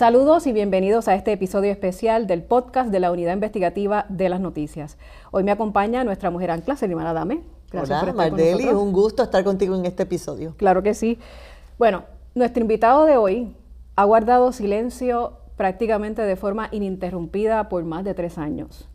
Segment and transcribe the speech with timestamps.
[0.00, 4.40] Saludos y bienvenidos a este episodio especial del podcast de la Unidad Investigativa de las
[4.40, 4.96] Noticias.
[5.30, 7.42] Hoy me acompaña nuestra mujer ancla, Selimana Dame.
[7.70, 10.54] Gracias Hola, Mardeli, un gusto estar contigo en este episodio.
[10.56, 11.18] Claro que sí.
[11.78, 13.54] Bueno, nuestro invitado de hoy
[13.94, 18.88] ha guardado silencio prácticamente de forma ininterrumpida por más de tres años.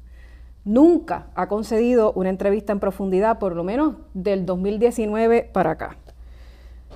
[0.63, 5.97] Nunca ha concedido una entrevista en profundidad, por lo menos del 2019 para acá.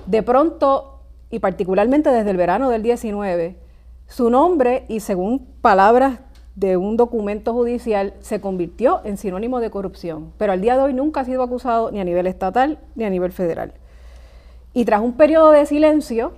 [0.06, 0.98] De pronto,
[1.30, 3.69] y particularmente desde el verano del 19,
[4.10, 6.18] su nombre, y según palabras
[6.56, 10.94] de un documento judicial, se convirtió en sinónimo de corrupción, pero al día de hoy
[10.94, 13.72] nunca ha sido acusado ni a nivel estatal ni a nivel federal.
[14.74, 16.32] Y tras un periodo de silencio,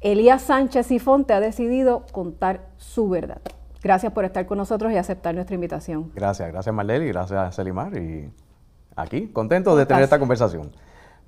[0.00, 3.42] Elías Sánchez y Fonte ha decidido contar su verdad.
[3.80, 6.10] Gracias por estar con nosotros y aceptar nuestra invitación.
[6.16, 7.96] Gracias, gracias Marlene y gracias Selimar.
[7.96, 8.28] Y
[8.96, 10.72] aquí, contento de tener esta conversación.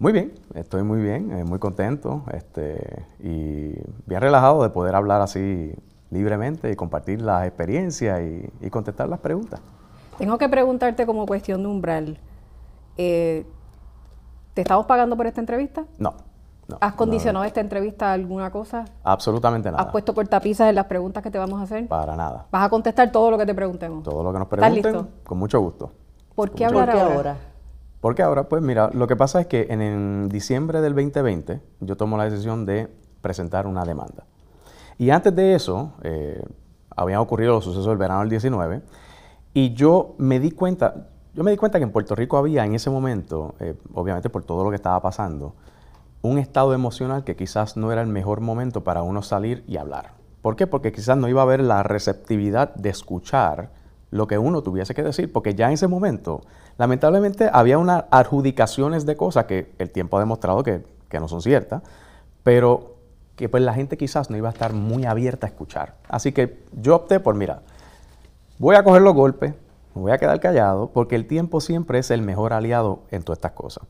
[0.01, 3.75] Muy bien, estoy muy bien, eh, muy contento este, y
[4.07, 5.75] bien relajado de poder hablar así
[6.11, 8.19] libremente y compartir las experiencias
[8.63, 9.61] y, contestar las preguntas.
[10.17, 12.19] Tengo que preguntarte como cuestión de umbral.
[12.97, 13.45] Eh,
[14.55, 15.85] ¿Te estamos pagando por esta entrevista?
[15.99, 16.15] No.
[16.81, 18.87] ¿Has condicionado esta entrevista a alguna cosa?
[19.05, 19.83] Absolutamente nada.
[19.83, 21.87] ¿Has puesto cortapisas en las preguntas que te vamos a hacer?
[21.89, 22.47] Para nada.
[22.51, 24.03] ¿Vas a contestar todo lo que te preguntemos?
[24.03, 24.79] Todo lo que nos pregunten.
[24.79, 25.09] ¿Estás listo?
[25.25, 25.93] Con mucho gusto.
[26.35, 27.37] ¿Por qué hablar ahora?
[28.01, 32.17] Porque ahora, pues mira, lo que pasa es que en, diciembre del 2020 yo tomo
[32.17, 32.89] la decisión de
[33.21, 34.25] presentar una demanda.
[34.97, 36.43] Y antes de eso, eh,
[36.97, 38.83] habían ocurrido los sucesos del verano del 19,
[39.53, 42.75] y yo me di cuenta, yo me di cuenta que en Puerto Rico había en
[42.75, 45.55] ese momento, eh, obviamente por todo lo que estaba pasando,
[46.23, 50.13] un estado emocional que quizás no era el mejor momento para uno salir y hablar.
[50.43, 50.67] ¿Por qué?
[50.67, 53.71] Porque quizás no iba a haber la receptividad de escuchar
[54.11, 56.43] lo que uno tuviese que decir, porque ya en ese momento,
[56.79, 61.83] lamentablemente, había unas adjudicaciones de cosas que el tiempo ha demostrado que, no son ciertas,
[62.43, 62.97] pero
[63.37, 65.95] que pues la gente quizás no iba a estar muy abierta a escuchar.
[66.09, 67.63] Así que yo opté por, mira,
[68.59, 69.55] voy a coger los golpes,
[69.95, 73.39] me voy a quedar callado, porque el tiempo siempre es el mejor aliado en todas
[73.39, 73.85] estas cosas.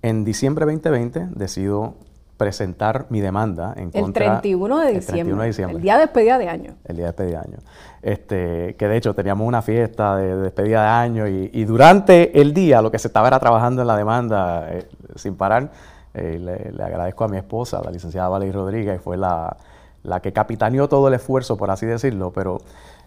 [0.00, 1.94] En diciembre 2020 decido
[2.38, 4.40] presentar mi demanda en el contra...
[4.40, 5.76] 31 de, diciembre, el 31 de diciembre.
[5.76, 6.76] El día de despedida de año.
[6.84, 7.58] El día de despedida de año.
[8.00, 12.80] Este, que de hecho teníamos una fiesta de, despedida de año y, durante el día
[12.80, 15.70] lo que se estaba era trabajando en la demanda eh, sin parar.
[16.14, 19.56] Eh, le, agradezco a mi esposa, la licenciada Valerie Rodríguez, fue la,
[20.04, 22.58] la, que capitaneó todo el esfuerzo, por así decirlo, pero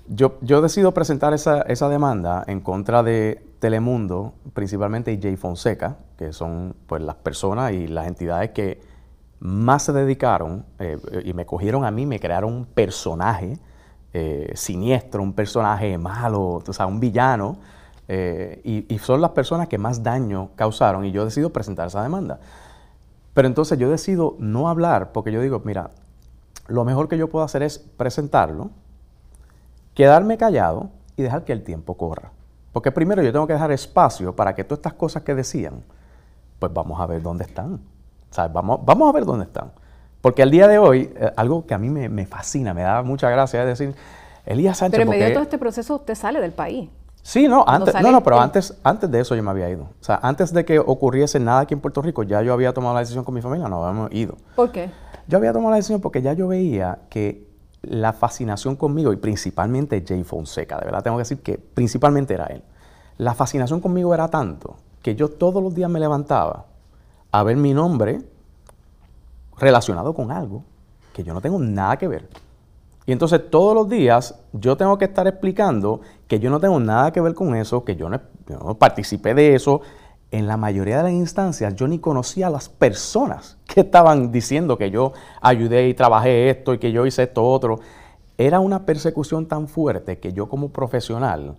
[0.07, 5.97] yo, yo decido presentar esa, esa demanda en contra de Telemundo, principalmente y Jay Fonseca,
[6.17, 8.90] que son pues las personas y las entidades que
[9.41, 13.57] más se dedicaron eh, y me cogieron a mí, me crearon un personaje
[14.13, 17.57] eh, siniestro, un personaje malo, o sea, un villano,
[18.07, 22.39] eh, y, son las personas que más daño causaron y yo decido presentar esa demanda.
[23.33, 25.89] Pero entonces yo decido no hablar porque yo digo, mira,
[26.67, 28.69] lo mejor que yo puedo hacer es presentarlo,
[29.95, 32.31] quedarme callado y dejar que el tiempo corra.
[32.73, 35.83] Porque primero yo tengo que dejar espacio para que todas estas cosas que decían,
[36.59, 37.79] pues vamos a ver dónde están.
[38.51, 39.71] Vamos, vamos a ver dónde están.
[40.21, 43.29] Porque al día de hoy, eh, algo que a mí me, fascina, me da mucha
[43.29, 43.95] gracia, es decir,
[44.45, 44.99] Elías Sánchez...
[44.99, 46.89] Pero en medio de todo este proceso usted sale del país.
[47.23, 49.83] Sí, no, antes, no, no, pero antes, antes de eso yo me había ido.
[49.83, 52.95] O sea, antes de que ocurriese nada aquí en Puerto Rico, ya yo había tomado
[52.95, 54.37] la decisión con mi familia, no habíamos ido.
[54.55, 54.89] ¿Por qué?
[55.27, 57.47] Yo había tomado la decisión porque ya yo veía que
[57.83, 62.45] la fascinación conmigo, y principalmente Jay Fonseca, de verdad tengo que decir que principalmente era
[62.45, 62.63] él,
[63.17, 66.65] la fascinación conmigo era tanto que yo todos los días me levantaba
[67.31, 68.21] a ver mi nombre
[69.57, 70.63] relacionado con algo
[71.13, 72.27] que yo no tengo nada que ver.
[73.05, 77.11] Y entonces todos los días yo tengo que estar explicando que yo no tengo nada
[77.11, 78.19] que ver con eso, que yo no,
[78.77, 79.81] participé de eso.
[80.29, 84.77] En la mayoría de las instancias yo ni conocía a las personas que estaban diciendo
[84.77, 87.79] que yo ayudé y trabajé esto y que yo hice esto otro.
[88.37, 91.57] Era una persecución tan fuerte que yo como profesional,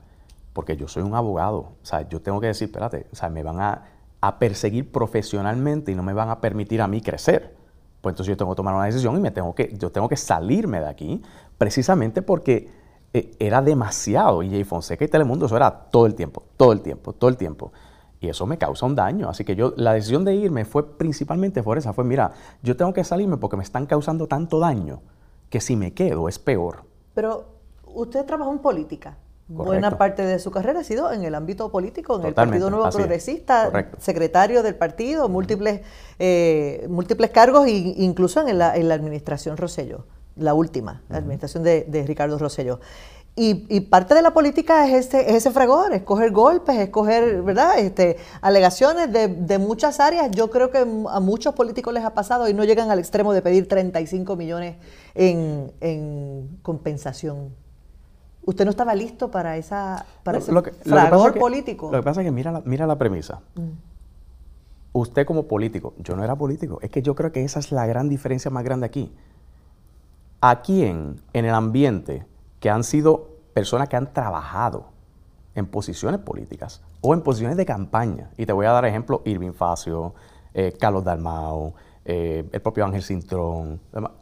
[0.52, 3.42] porque yo soy un abogado, o sea, yo tengo que decir, espérate, o sea, me
[3.42, 3.82] van a,
[4.22, 7.62] a perseguir profesionalmente y no me van a permitir a mí crecer
[8.02, 10.16] pues entonces yo tengo que tomar una decisión y me tengo que, yo tengo que
[10.16, 11.22] salirme de aquí,
[11.56, 12.68] precisamente porque
[13.14, 14.42] eh, era demasiado.
[14.42, 17.36] Y Jay Fonseca y Telemundo, eso era todo el tiempo, todo el tiempo, todo el
[17.36, 17.72] tiempo.
[18.20, 19.28] Y eso me causa un daño.
[19.28, 21.92] Así que yo, la decisión de irme fue principalmente por esa.
[21.92, 25.00] Fue, mira, yo tengo que salirme porque me están causando tanto daño
[25.48, 26.84] que si me quedo es peor.
[27.14, 27.46] Pero
[27.84, 29.16] usted trabajó en política.
[29.54, 32.88] Buena parte de su carrera ha sido en el ámbito político, en el Partido Nuevo
[32.90, 35.82] Progresista, secretario del partido, múltiples,
[36.18, 40.06] eh, múltiples cargos, incluso en la, en la administración Rosello,
[40.36, 42.80] la última, la administración de, Ricardo Rosello.
[43.34, 47.40] Y, parte de la política es ese, es ese fragor, es coger golpes, es coger,
[47.42, 47.78] ¿verdad?
[47.78, 50.30] Este, alegaciones de, muchas áreas.
[50.32, 53.40] Yo creo que a muchos políticos les ha pasado y no llegan al extremo de
[53.40, 54.76] pedir 35 millones
[55.14, 57.61] en, compensación.
[58.44, 60.52] ¿Usted no estaba listo para, esa, para ese
[60.84, 61.90] fragor político?
[61.92, 63.40] Lo que pasa es que mira la, mira la premisa.
[63.54, 63.70] Mm.
[64.94, 66.78] Usted como político, yo no era político.
[66.82, 69.12] Es que yo creo que esa es la gran diferencia más grande aquí.
[70.40, 72.26] ¿A quién en el ambiente
[72.58, 74.86] que han sido personas que han trabajado
[75.54, 78.30] en posiciones políticas o en posiciones de campaña.
[78.36, 80.14] Y te voy a dar ejemplo, Irving Facio,
[80.54, 83.80] eh, Carlos Dalmao, eh, el propio Ángel Cintrón.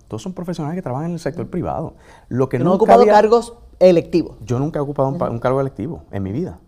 [0.09, 1.95] Todos son profesionales que trabajan en el sector privado.
[2.29, 4.37] Lo que no he ocupado cargos electivos.
[4.43, 6.59] Yo nunca he ocupado un, cargo electivo en mi vida.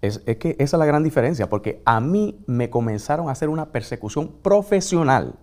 [0.00, 3.48] Es, es, que esa es la gran diferencia, porque a mí me comenzaron a hacer
[3.48, 5.34] una persecución profesional,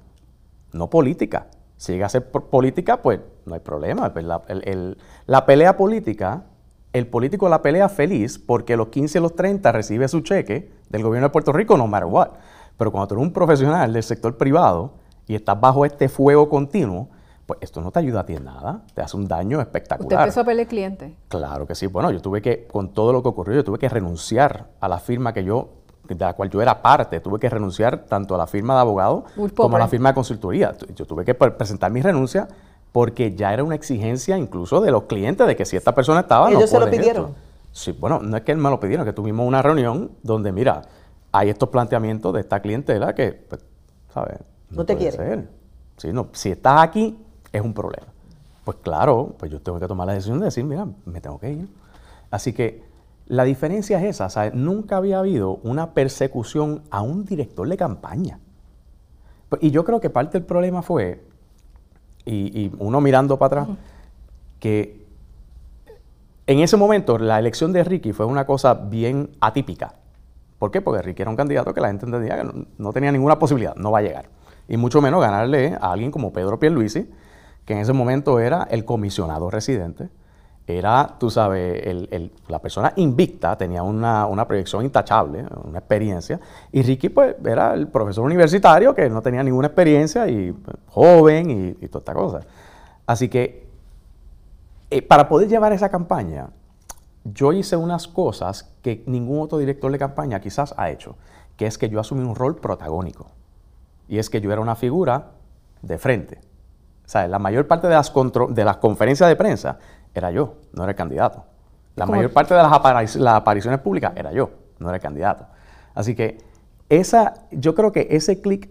[0.72, 1.48] no política.
[1.78, 4.14] Si llega a ser política, pues no hay problema.
[4.14, 6.44] Pues la, pelea política,
[6.94, 11.02] el político la pelea feliz porque los 15 y los 30 recibe su cheque del
[11.02, 12.30] gobierno de Puerto Rico, no matter what.
[12.78, 15.01] Pero cuando tú eres un profesional del sector privado
[15.32, 17.08] y estás bajo este fuego continuo,
[17.46, 20.06] pues esto no te ayuda a ti en nada, te hace un daño espectacular.
[20.06, 21.16] ¿Usted empezó a pelear cliente?
[21.30, 21.88] Claro que sí.
[21.88, 25.00] Bueno, yo tuve que, con todo lo que ocurrió, yo tuve que renunciar a la
[25.00, 25.70] firma que yo
[26.10, 29.24] de la cual yo era parte, tuve que renunciar tanto a la firma de abogado
[29.56, 30.76] como a la firma de consultoría.
[30.94, 32.50] Yo tuve que presentar mi renuncia
[32.92, 36.52] porque ya era una exigencia incluso de los clientes de que si esta persona estaba...
[36.52, 37.34] ¿Ellos se lo pidieron?
[37.72, 40.82] Sí, bueno, no es que él me lo pidieron, que tuvimos una reunión donde, mira,
[41.32, 43.64] hay estos planteamientos de esta clientela que, pues,
[44.14, 44.40] ¿sabes?
[44.72, 45.48] No, te quiere.
[46.14, 47.18] no, si estás aquí,
[47.52, 48.08] es un problema.
[48.64, 51.52] Pues claro, pues yo tengo que tomar la decisión de decir, mira, me tengo que
[51.52, 51.68] ir.
[52.30, 52.84] Así que
[53.28, 54.54] la diferencia es esa, ¿sabes?
[54.54, 58.40] Nunca había habido una persecución a un director de campaña.
[59.60, 61.24] Y yo creo que parte del problema fue,
[62.26, 63.78] y, uno mirando para atrás,
[64.60, 65.06] que
[66.48, 69.94] en ese momento la elección de Ricky fue una cosa bien atípica.
[70.60, 70.82] ¿Por qué?
[70.82, 73.76] Porque Ricky era un candidato que la gente entendía que no, no tenía ninguna posibilidad,
[73.76, 74.26] no va a llegar.
[74.68, 77.10] Y mucho menos ganarle a alguien como Pedro Pierluisi,
[77.66, 80.10] que en ese momento era el comisionado residente
[80.78, 81.84] era, tú sabes,
[82.48, 86.40] la persona invicta, tenía una, proyección intachable, una experiencia,
[86.72, 91.76] y Ricky pues era el profesor universitario que no tenía ninguna experiencia y pues, joven
[91.82, 92.40] y, toda esta cosa.
[93.06, 93.68] Así que
[94.90, 96.50] eh, para poder llevar esa campaña,
[97.24, 101.16] yo hice unas cosas que ningún otro director de campaña quizás ha hecho,
[101.56, 103.28] que es que yo asumí un rol protagónico.
[104.12, 105.32] Y es que yo era una figura
[105.82, 106.42] de frente.
[107.06, 108.12] O sea, la mayor parte de las,
[108.50, 109.80] de las conferencias de prensa
[110.14, 111.46] era yo, no era el candidato.
[111.96, 114.50] La mayor parte de las, las, apariciones públicas era yo,
[114.80, 115.48] no era el candidato.
[115.96, 116.40] Así que
[116.90, 118.70] esa, yo creo que ese clic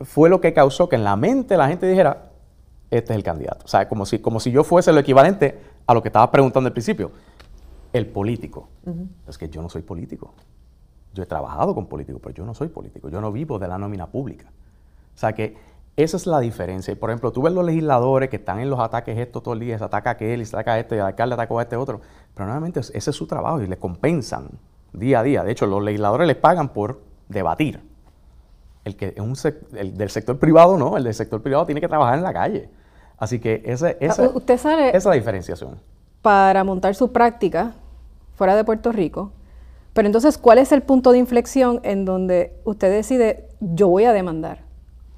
[0.00, 2.32] fue lo que causó que en la mente la gente dijera,
[2.90, 3.64] este es el candidato.
[3.64, 6.66] O sea, como si, como si yo fuese lo equivalente a lo que estaba preguntando
[6.66, 7.12] al principio.
[7.92, 8.68] El político.
[9.28, 10.34] Es que yo no soy político.
[11.14, 13.08] Yo he trabajado con políticos, pero yo no soy político.
[13.10, 14.50] Yo no vivo de la nómina pública.
[15.14, 15.56] O sea que
[15.96, 16.94] esa es la diferencia.
[16.98, 19.78] Por ejemplo, tú ves los legisladores que están en los ataques esto todo el día,
[19.78, 21.76] se ataca a aquel y se ataca a este, y el alcalde atacó a este
[21.76, 22.00] otro.
[22.34, 24.48] Pero nuevamente ese es su trabajo y les compensan
[24.92, 25.44] día a día.
[25.44, 27.82] De hecho, los legisladores les pagan por debatir.
[28.84, 29.34] El que un
[29.74, 32.70] el del sector privado no, el del sector privado tiene que trabajar en la calle.
[33.18, 35.78] Así que ese, esa, Usted sale esa es la diferenciación.
[36.22, 37.74] Para montar su práctica
[38.34, 39.32] fuera de Puerto Rico.
[39.92, 44.12] Pero entonces, ¿cuál es el punto de inflexión en donde usted decide, yo voy a
[44.12, 44.64] demandar?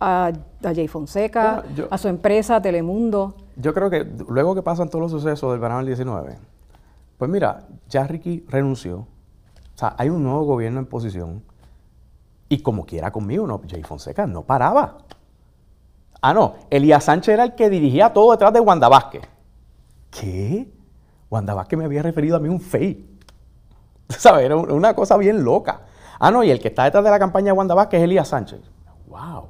[0.00, 0.32] A,
[0.62, 3.34] Jay Fonseca, a su empresa, Telemundo.
[3.56, 6.36] Yo creo que luego que pasan todos los sucesos del verano del 19,
[7.18, 8.98] pues mira, ya Ricky renunció.
[9.74, 11.42] O sea, hay un nuevo gobierno en posición.
[12.48, 14.98] Y como quiera conmigo, no, Jay Fonseca no paraba.
[16.20, 19.22] Ah, no, Elías Sánchez era el que dirigía todo detrás de Wanda Vázquez.
[20.10, 20.72] ¿Qué?
[21.30, 23.04] Wanda Vázquez me había referido a mí un fake.
[24.08, 24.44] ¿Sabes?
[24.44, 25.82] Era una cosa bien loca.
[26.18, 28.28] Ah, no, y el que está detrás de la campaña de Wanda Vázquez es Elías
[28.28, 28.60] Sánchez.
[29.08, 29.48] ¡Wow!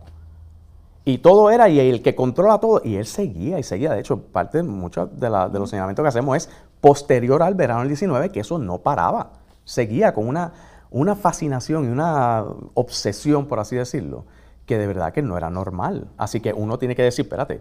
[1.04, 3.92] Y todo era, y el que controla todo, y él seguía y seguía.
[3.92, 6.48] De hecho, parte de muchos de, los señalamientos que hacemos es
[6.80, 9.32] posterior al verano del 19, que eso no paraba.
[9.64, 10.52] Seguía con una,
[10.90, 14.24] una fascinación y una obsesión, por así decirlo,
[14.64, 16.08] que de verdad que no era normal.
[16.16, 17.60] Así que uno tiene que decir, espérate,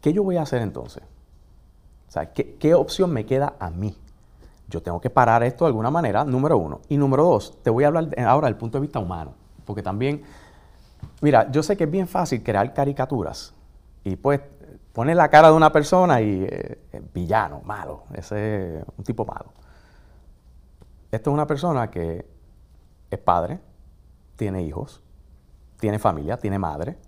[0.00, 1.02] ¿qué yo voy a hacer entonces?
[2.08, 3.96] O sea, ¿qué, qué opción me queda a mí?
[4.68, 6.82] Yo tengo que parar esto de alguna manera, número uno.
[6.88, 9.32] Y número dos, te voy a hablar ahora del punto de vista humano,
[9.64, 10.22] porque también
[11.20, 13.54] Mira, yo sé que es bien fácil crear caricaturas
[14.04, 14.40] y pues
[14.92, 16.78] pone la cara de una persona y eh,
[17.12, 19.52] villano, malo, ese es un tipo malo.
[21.10, 22.26] Esto es una persona que
[23.10, 23.60] es padre,
[24.36, 25.02] tiene hijos,
[25.78, 26.98] tiene familia, tiene madre.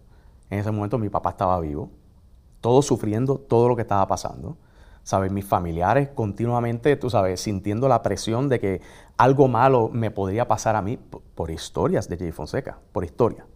[0.51, 1.91] En ese momento mi papá estaba vivo,
[2.61, 4.57] todos sufriendo todo lo que estaba pasando.
[5.09, 5.33] ¿sabes?
[5.33, 8.83] Mis familiares continuamente, tú sabes, sintiendo la presión de que
[9.17, 13.47] algo malo me podría pasar a mí por, historias de Jay Fonseca, por historia.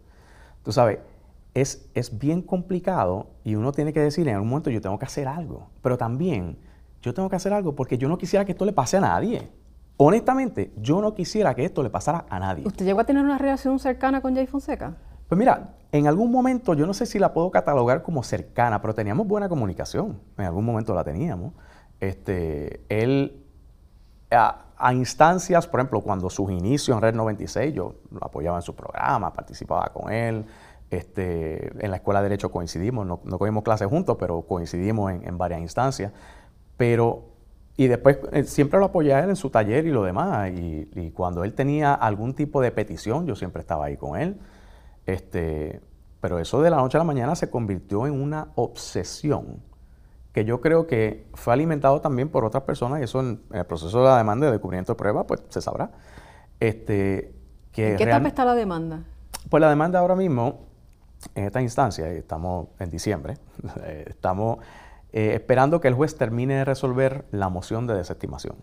[0.63, 0.99] Tú sabes,
[1.55, 5.05] es, es bien complicado y uno tiene que decir en algún momento yo tengo que
[5.05, 6.59] hacer algo, pero también
[7.03, 9.49] yo tengo que hacer algo porque yo no quisiera que esto le pase a nadie.
[9.97, 12.67] Honestamente, yo no quisiera que esto le pasara a nadie.
[12.67, 14.97] ¿Usted llegó a tener una relación cercana con Jay Fonseca?
[15.29, 18.95] Pues mira, en algún momento, yo no sé si la puedo catalogar como cercana, pero
[18.95, 20.19] teníamos buena comunicación.
[20.39, 21.53] En algún momento la teníamos.
[22.01, 23.45] Este, él,
[24.31, 28.75] a, instancias, por ejemplo, cuando sus inicios en Red 96, yo lo apoyaba en su
[28.75, 30.45] programa, participaba con él.
[30.91, 35.39] Este, en la escuela de Derecho coincidimos, no, no cogimos clases juntos, pero coincidimos en,
[35.39, 36.13] varias instancias.
[36.77, 37.25] Pero,
[37.77, 40.51] y después eh, siempre lo apoyé a él en su taller y lo demás.
[40.51, 44.39] y cuando él tenía algún tipo de petición, yo siempre estaba ahí con él.
[45.07, 45.81] Este,
[46.21, 49.63] pero eso de la noche a la mañana se convirtió en una obsesión
[50.33, 53.99] que yo creo que fue alimentado también por otras personas, y eso en, el proceso
[53.99, 55.91] de la demanda de descubrimiento de pruebas, pues se sabrá.
[56.59, 57.35] Este,
[57.73, 59.05] que ¿En qué etapa está la demanda?
[59.51, 60.67] Pues la demanda ahora mismo,
[61.35, 63.37] en esta instancia, estamos en diciembre,
[64.07, 64.59] estamos
[65.13, 68.57] eh, esperando que el juez termine de resolver la moción de desestimación.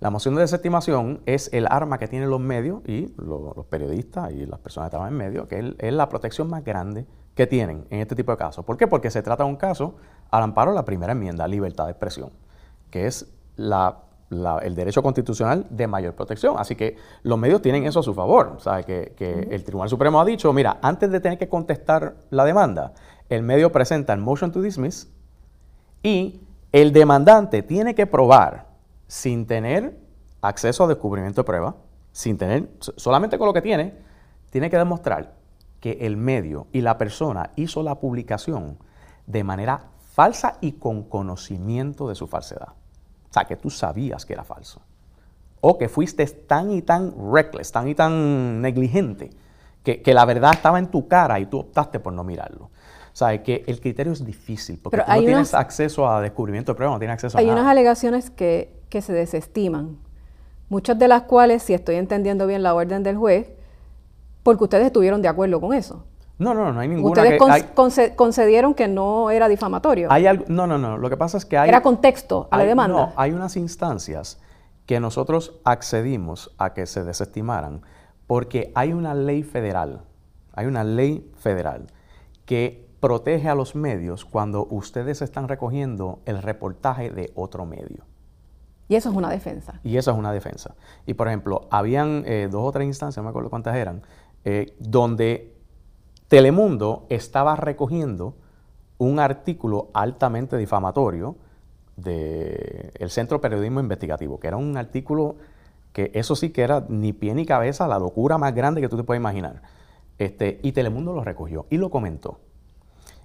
[0.00, 4.46] La moción de desestimación es el arma que tienen los medios y los, periodistas y
[4.46, 8.00] las personas que estaban en medio, que es, la protección más grande que tienen en
[8.00, 8.64] este tipo de casos.
[8.64, 8.86] ¿Por qué?
[8.86, 9.96] Porque se trata de un caso
[10.30, 12.30] al amparo de la primera enmienda, libertad de expresión,
[12.90, 16.56] que es el derecho constitucional de mayor protección.
[16.58, 18.56] Así que los medios tienen eso a su favor.
[18.58, 18.84] ¿Sabe?
[18.84, 22.92] Que, que el Tribunal Supremo ha dicho, mira, antes de tener que contestar la demanda,
[23.28, 25.08] el medio presenta el motion to dismiss
[26.02, 26.40] y
[26.72, 28.66] el demandante tiene que probar
[29.06, 29.98] sin tener
[30.40, 31.76] acceso a descubrimiento de prueba,
[32.12, 33.94] sin tener, solamente con lo que tiene,
[34.50, 35.34] tiene que demostrar
[35.80, 38.78] que el medio y la persona hizo la publicación
[39.26, 39.86] de manera
[40.22, 42.68] falsa y con conocimiento de su falsedad.
[42.68, 44.82] O sea, que tú sabías que era falso.
[45.60, 49.30] O que fuiste tan y tan reckless, tan y tan negligente,
[49.82, 52.66] que, la verdad estaba en tu cara y tú optaste por no mirarlo.
[52.66, 56.76] O sea, que el criterio es difícil, porque tú no tienes acceso a descubrimiento de
[56.76, 59.96] prueba, no tienes acceso a Hay unas alegaciones que que se desestiman,
[60.68, 63.52] muchas de las cuales, si estoy entendiendo bien la orden del juez,
[64.42, 66.04] porque ustedes estuvieron de acuerdo con eso.
[66.40, 67.22] No, no, no hay ninguna.
[67.22, 70.10] Ustedes concedieron que no era difamatorio.
[70.10, 70.96] Hay algo, no, no, no.
[70.96, 71.68] Lo que pasa es que hay.
[71.68, 72.96] Era contexto a la demanda.
[72.96, 74.40] No, hay unas instancias
[74.86, 77.82] que nosotros accedimos a que se desestimaran
[78.26, 80.00] porque hay una ley federal,
[80.54, 81.88] hay una ley federal
[82.46, 88.04] que protege a los medios cuando ustedes están recogiendo el reportaje de otro medio.
[88.88, 89.78] Y eso es una defensa.
[89.84, 90.74] Y eso es una defensa.
[91.06, 94.02] Y por ejemplo, habían eh, dos o tres instancias, no me acuerdo cuántas eran,
[94.44, 95.49] eh, donde
[96.30, 98.36] Telemundo estaba recogiendo
[98.98, 101.34] un artículo altamente difamatorio
[101.96, 105.34] del Centro Periodismo Investigativo, que era un artículo
[105.92, 108.96] que eso sí que era ni pie ni cabeza, la locura más grande que tú
[108.96, 109.62] te puedes imaginar.
[110.18, 112.38] Este, y Telemundo lo recogió y lo comentó.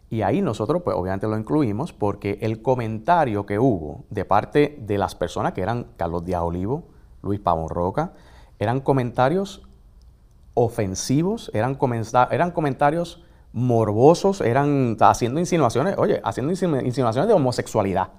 [0.10, 4.98] Y ahí nosotros, pues obviamente lo incluimos porque el comentario que hubo de parte de
[4.98, 6.86] las personas que eran Carlos Díaz Olivo,
[7.22, 8.14] Luis Pavón Roca,
[8.58, 9.62] eran comentarios
[10.56, 11.78] ofensivos, eran,
[12.32, 18.10] eran comentarios morbosos, eran haciendo insinuaciones, oye, haciendo insinuaciones de homosexualidad,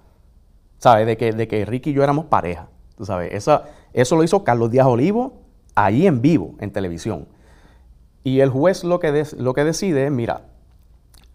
[0.78, 1.06] ¿sabes?
[1.06, 3.32] De que, de que Ricky y yo éramos pareja, tú sabes.
[3.32, 5.40] Eso, lo hizo Carlos Díaz Olivo
[5.74, 7.26] ahí en vivo, en televisión.
[8.22, 10.46] Y el juez lo que, lo que decide es, mira,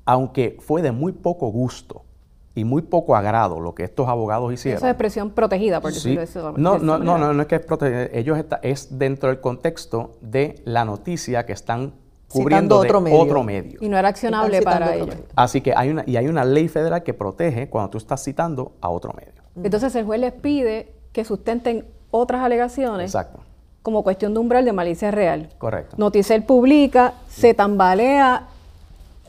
[0.05, 2.05] aunque fue de muy poco gusto
[2.53, 4.77] y muy poco agrado lo que estos abogados hicieron.
[4.77, 6.53] Esa expresión protegida, por decirlo eso.
[6.57, 8.05] No, no, no, no, no es que es protegida.
[8.11, 11.93] Ellos está, es dentro del contexto de la noticia que están
[12.27, 13.19] cubriendo otro, de medio.
[13.19, 13.79] otro medio.
[13.81, 15.15] Y no era accionable para ellos.
[15.35, 18.73] Así que hay una, y hay una ley federal que protege cuando tú estás citando
[18.81, 19.41] a otro medio.
[19.63, 23.05] Entonces el juez les pide que sustenten otras alegaciones.
[23.05, 23.39] Exacto.
[23.81, 25.49] Como cuestión de umbral de malicia real.
[25.57, 25.95] Correcto.
[25.97, 28.47] Noticel publica, se tambalea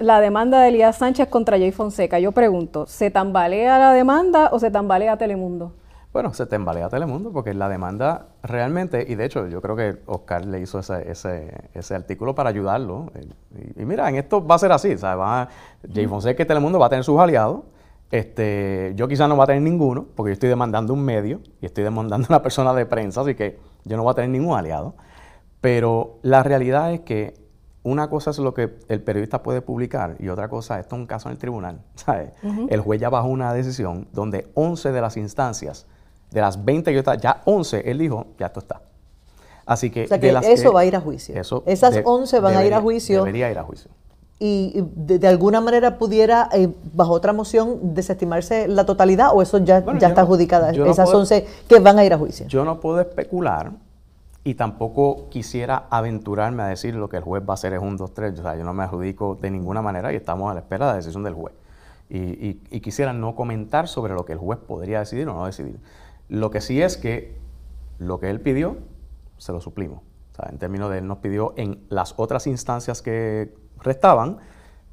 [0.03, 2.19] la demanda de Elías Sánchez contra Jay Fonseca.
[2.19, 5.73] Yo pregunto, ¿se tambalea la demanda o se tambalea Telemundo?
[6.13, 10.45] Bueno, se tambalea Telemundo porque la demanda realmente, y de hecho yo creo que Oscar
[10.45, 13.11] le hizo ese, ese, ese artículo para ayudarlo.
[13.77, 15.19] Y, mira, en esto va a ser así, ¿sabes?
[15.19, 15.49] Va
[15.93, 17.61] Jay Fonseca y Telemundo va a tener sus aliados.
[18.11, 21.67] Este, yo quizás no va a tener ninguno, porque yo estoy demandando un medio y
[21.67, 24.95] estoy demandando una persona de prensa, así que yo no voy a tener ningún aliado.
[25.63, 27.42] Pero la realidad es que
[27.85, 31.07] una cosa es lo que el periodista puede publicar y otra cosa, esto es un
[31.07, 31.81] caso en el tribunal.
[31.97, 32.31] ¿sabes?
[32.69, 35.87] El juez ya bajó una decisión donde 11 de las instancias,
[36.31, 38.83] de las 20 que está, ya 11, él dijo, ya esto está.
[39.67, 40.05] Así que,
[40.45, 41.35] eso va a ir a juicio.
[41.67, 43.19] Esas 11 van a ir a juicio.
[43.21, 43.91] Debería ir a juicio.
[44.45, 49.59] y de, de alguna manera pudiera, eh, bajo otra moción, desestimarse la totalidad o eso
[49.59, 52.05] ya, Bueno, ya yo está no- adjudicada, yo no esas puedo- 11 que van a
[52.05, 52.47] ir a juicio.
[52.49, 53.71] Yo no puedo especular
[54.45, 57.97] y tampoco quisiera aventurarme a decir lo que el juez va a hacer es un,
[57.97, 58.39] dos, tres.
[58.39, 60.93] O sea, yo no me adjudico de ninguna manera y estamos a la espera de
[60.93, 61.55] la decisión del juez.
[62.09, 65.47] Y, y- y quisiera no comentar sobre lo que el juez podría decidir o no
[65.47, 65.79] decidir.
[66.29, 67.37] Lo que sí es que
[67.99, 68.79] lo que él pidió,
[69.39, 70.01] se lo suplimos.
[70.33, 74.39] O sea, en términos de él nos pidió en las otras instancias que restaban,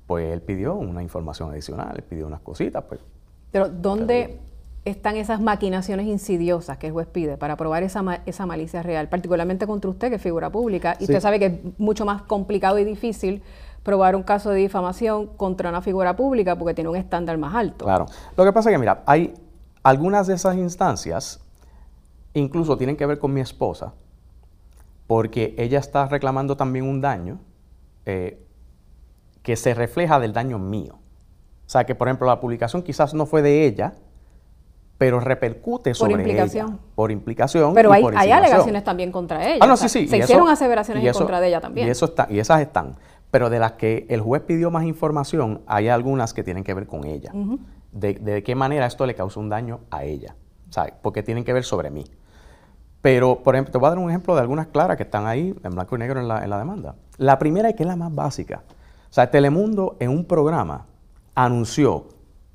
[0.05, 3.01] pues él pidió una información adicional, él pidió unas cositas, pues
[3.51, 4.39] Pero ¿dónde
[4.85, 9.09] están esas maquinaciones insidiosas que el juez pide para probar esa, ma- esa malicia real?
[9.09, 10.93] Particularmente contra usted, que es figura pública.
[10.99, 11.11] Y Sí.
[11.11, 13.41] usted sabe que es mucho más complicado y difícil
[13.83, 17.85] probar un caso de difamación contra una figura pública porque tiene un estándar más alto.
[17.85, 18.05] Claro.
[18.35, 19.33] Lo que pasa es que, mira, hay
[19.83, 21.39] algunas de esas instancias,
[22.33, 23.93] incluso tienen que ver con mi esposa,
[25.07, 27.39] porque ella está reclamando también un daño
[28.05, 28.45] eh,
[29.43, 30.95] que se refleja del daño mío.
[31.65, 33.93] O sea, que, por ejemplo, la publicación quizás no fue de ella,
[34.99, 36.67] pero repercute sobre implicación.
[36.67, 36.77] ella.
[36.93, 37.73] Por implicación.
[37.73, 39.57] Pero y hay, por hay alegaciones también contra ella.
[39.61, 40.07] Ah, no, O sea, sí, sí.
[40.09, 41.87] Se y hicieron eso- aseveraciones y en contra de ella también.
[41.87, 42.97] Y, eso está, y esas están.
[43.31, 46.85] Pero de las que el juez pidió más información, hay algunas que tienen que ver
[46.85, 47.31] con ella.
[47.91, 50.35] de, de qué manera esto le causó un daño a ella.
[50.69, 52.03] O sea, porque tienen que ver sobre mí.
[53.01, 55.55] Pero, por ejemplo, te voy a dar un ejemplo de algunas claras que están ahí
[55.63, 56.95] en blanco y negro en la, en la demanda.
[57.17, 58.63] La primera, y que es la más básica.
[59.09, 60.85] O sea, Telemundo en un programa
[61.35, 62.07] anunció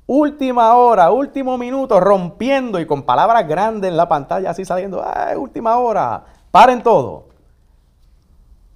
[0.07, 5.35] última hora, último minuto, rompiendo y con palabras grandes en la pantalla, así saliendo, ¡ay,
[5.35, 6.23] última hora!
[6.51, 7.29] ¡Paren todo!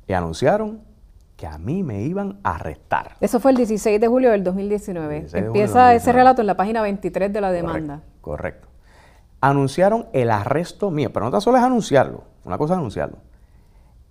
[0.08, 0.82] Y anunciaron
[1.38, 3.16] que a mí me iban a arrestar.
[3.22, 5.20] Eso fue el 16 de julio del 2019.
[5.22, 6.18] 16 de julio Empieza del ese 2019.
[6.18, 8.02] relato en la página 23 de la demanda.
[8.20, 8.68] Correcto, correcto.
[9.40, 13.20] Anunciaron el arresto mío, pero no tan solo es anunciarlo, una cosa es anunciarlo,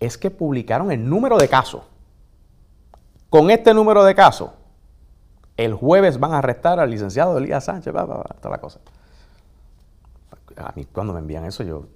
[0.00, 1.82] es que publicaron el número de casos.
[3.28, 4.52] Con este número de casos,
[5.58, 8.80] el jueves van a arrestar al licenciado Elías Sánchez, bla, bla, bla, toda la cosa.
[10.56, 11.86] A mí cuando me envían eso, yo,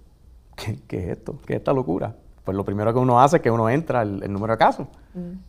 [0.56, 1.38] ¿qué, qué es esto?
[1.46, 2.14] ¿Qué es esta locura?
[2.44, 4.88] Pues lo primero que uno hace es que uno entra el, el número de casos.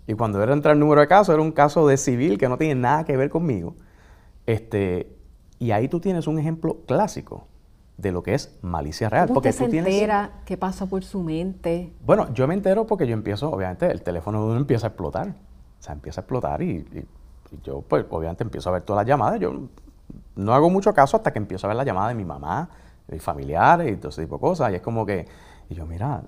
[0.07, 2.57] Y cuando era entrar el número de casos, era un caso de civil que no
[2.57, 3.75] tiene nada que ver conmigo.
[4.45, 5.15] Este,
[5.57, 7.47] y ahí tú tienes un ejemplo clásico
[7.97, 9.27] de lo que es malicia real.
[9.27, 11.93] ¿Cómo porque usted se tienes- entera qué pasa por su mente?
[12.05, 15.29] Bueno, yo me entero porque yo empiezo, obviamente, el teléfono de uno empieza a explotar.
[15.29, 16.85] O sea, empieza a explotar y
[17.61, 19.39] yo, pues, obviamente, empiezo a ver todas las llamadas.
[19.39, 19.53] Yo
[20.35, 22.69] no hago mucho caso hasta que empiezo a ver la llamada de mi mamá,
[23.07, 24.71] de mis familiares y todo ese tipo de cosas.
[24.71, 25.27] Y es como que,
[25.69, 26.23] y yo, mira,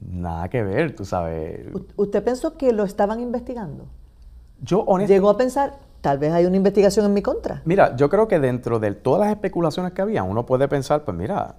[0.00, 1.68] nada que ver, tú sabes.
[1.96, 3.86] ¿Usted pensó que lo estaban investigando?
[4.60, 5.14] Yo, honestamente.
[5.14, 7.62] Llegó a pensar, tal vez hay una investigación en mi contra.
[7.64, 11.16] Mira, yo creo que dentro de todas las especulaciones que había, uno puede pensar, pues
[11.16, 11.56] mira,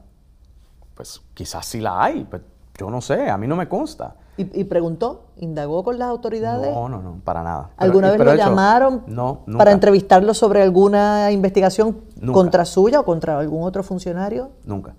[0.96, 2.42] pues quizás sí la hay, pues
[2.82, 4.15] yo no sé, a mí no me consta.
[4.38, 6.74] Y, y preguntó, indagó con las autoridades.
[6.74, 7.70] No, no, no, para nada.
[7.78, 9.58] Pero- ¿Alguna vez pero lo hecho, llamaron No, nunca.
[9.60, 12.34] para entrevistarlo sobre alguna investigación Nunca.
[12.34, 14.50] contra suya o contra algún otro funcionario?
[14.65, 14.96] Nunca.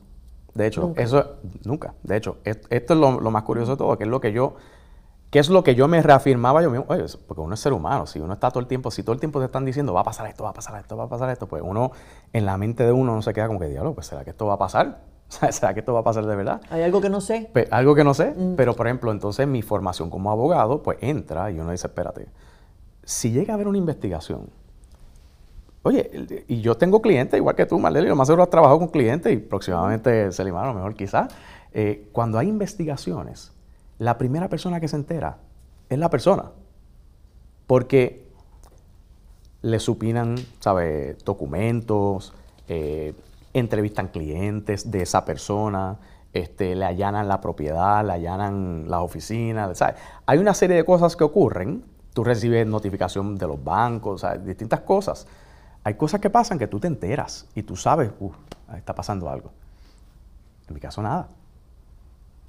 [0.55, 1.03] De hecho, Nunca.
[1.03, 1.25] eso,
[1.65, 1.95] nunca.
[2.05, 4.33] De hecho, es- esto es lo, lo más curioso de todo, que es lo que
[4.33, 4.55] yo,
[5.31, 8.07] que es lo que yo me reafirmaba yo mismo, oye, porque uno es ser humano,
[8.07, 10.05] si uno está todo el tiempo, si todo el tiempo te están diciendo, va a
[10.05, 11.91] pasar esto, va a pasar esto, va a pasar esto, pues uno,
[12.35, 14.45] en la mente de uno no se queda como que, diablo, pues ¿será que esto
[14.47, 14.99] va a pasar?
[15.51, 16.61] ¿Será que esto va a pasar de verdad?
[16.71, 17.51] ¿Hay algo que no sé?
[17.71, 21.59] Algo que no sé, pero por ejemplo, entonces mi formación como abogado, pues entra y
[21.59, 22.29] uno dice, espérate,
[23.05, 24.51] si llega a haber una investigación,
[25.83, 28.89] oye, y yo tengo clientes, igual que tú, Marlene, lo más seguro has trabajado con
[28.89, 31.35] clientes y próximamente Selimar, a lo mejor quizás,
[31.73, 33.53] eh, cuando hay investigaciones,
[33.99, 35.39] la primera persona que se entera
[35.89, 36.51] es la persona,
[37.67, 38.27] porque
[39.63, 41.17] le supinan, ¿sabe?
[41.25, 42.35] Documentos,
[42.69, 43.15] eh,
[43.55, 45.99] entrevistan clientes de esa persona,
[46.33, 49.83] este, le allanan la propiedad, le allanan las oficinas.
[50.27, 51.85] Hay una serie de cosas que ocurren.
[52.15, 54.39] Tú recibes notificación de los bancos, ¿sabe?
[54.41, 55.27] distintas cosas.
[55.85, 58.35] Hay cosas que pasan que tú te enteras y tú sabes, uff,
[58.77, 59.51] está pasando algo.
[60.69, 61.29] En mi caso, nada.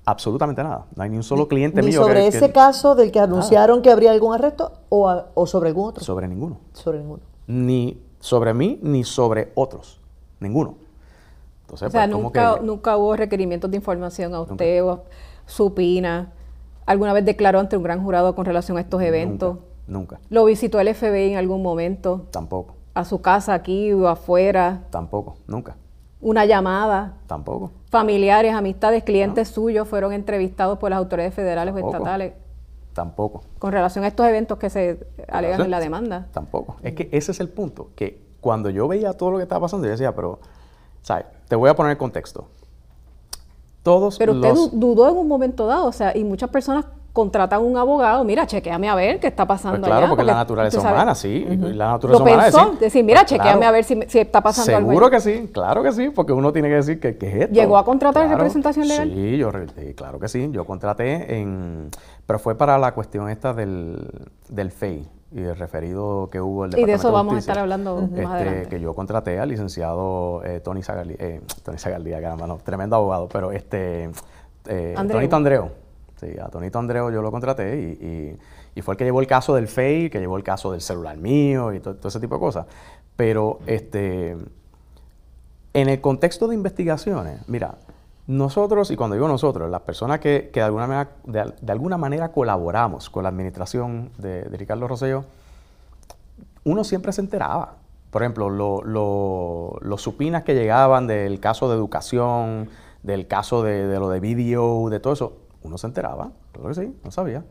[0.05, 0.85] Absolutamente nada.
[0.95, 3.19] No hay ni un solo cliente Ni mío sobre que- ese que- caso del que
[3.21, 6.03] anunciaron que habría algún arresto o, a- o sobre algún otro.
[6.03, 6.57] Sobre ninguno.
[6.73, 7.21] sobre ninguno.
[7.47, 9.99] ni sobre mí ni sobre otros.
[10.39, 10.75] Ninguno.
[11.73, 15.03] Entonces, O sea, pues, nunca, que- nunca hubo requerimientos de información a usted o
[15.45, 16.31] supina.
[16.85, 19.55] ¿Alguna vez declaró ante un gran jurado con relación a estos eventos?
[19.87, 22.27] Nunca, nunca, ¿Lo visitó el FBI en algún momento?
[22.31, 24.83] tampoco, ¿A su casa aquí o afuera?
[24.89, 25.75] tampoco, nunca,
[26.21, 27.15] ¿Una llamada?
[27.27, 32.33] tampoco, ¿Familiares, amistades, clientes suyos fueron entrevistados por las autoridades federales o estatales
[32.93, 33.43] tampoco.
[33.59, 36.27] con relación a estos eventos que se alegan en la demanda?
[36.33, 36.75] Tampoco.
[36.83, 39.85] Es que ese es el punto, que cuando yo veía todo lo que estaba pasando,
[39.85, 40.39] yo decía, pero,
[41.01, 41.25] ¿sabes?
[41.53, 42.47] Te voy a poner el contexto.
[43.83, 44.79] Todos Pero usted los...
[44.79, 48.89] dudó en un momento dado, o sea, y muchas personas contratan un abogado, mira, chequeame
[48.89, 50.09] a ver qué está pasando pues claro, allá.
[50.09, 51.45] porque, la naturaleza humana, sí.
[51.45, 54.17] La naturaleza Lo humana pensó, decir, decir, mira, pues chequeame claro, a ver si, si
[54.17, 54.89] está pasando algo.
[54.89, 57.53] Seguro que sí, claro que sí, porque uno tiene que decir que, que es esto.
[57.53, 58.37] ¿Llegó a contratar Claro.
[58.39, 59.11] representación legal?
[59.13, 59.51] Sí, yo,
[59.95, 61.91] claro que sí, yo contraté en,
[62.25, 64.09] pero fue para la cuestión esta del,
[64.49, 67.51] del FEI y el referido que hubo el Y de eso Departamento vamos a Justicia,
[67.53, 68.69] estar hablando más este, adelante.
[68.69, 73.27] Que yo contraté al licenciado eh, Tony Zagaldía, eh, Tony Zagaldía, caramba, no, tremendo abogado,
[73.29, 74.11] pero este,
[74.67, 75.17] eh, Andreu.
[75.17, 75.71] Tonito Andreo,
[76.19, 78.39] sí, a Tonito Andreo yo lo contraté y, y-
[78.75, 81.15] y fue el que llevó el caso del FEI, que llevó el caso del celular
[81.17, 82.65] mío y todo, todo ese tipo de cosas.
[83.15, 84.35] Pero este,
[85.73, 87.75] en el contexto de investigaciones, mira,
[88.25, 91.71] nosotros, y cuando digo nosotros, las personas que, que de, alguna manera, de, al- de
[91.71, 95.25] alguna manera colaboramos con la administración de, de Ricardo Rosselló,
[96.63, 97.75] uno siempre se enteraba.
[98.11, 102.69] Por ejemplo, lo- lo- los supinas que llegaban del caso de educación,
[103.01, 106.31] del caso de, de lo de video, de todo eso, uno se enteraba.
[106.53, 107.43] Claro que sí, no sabía.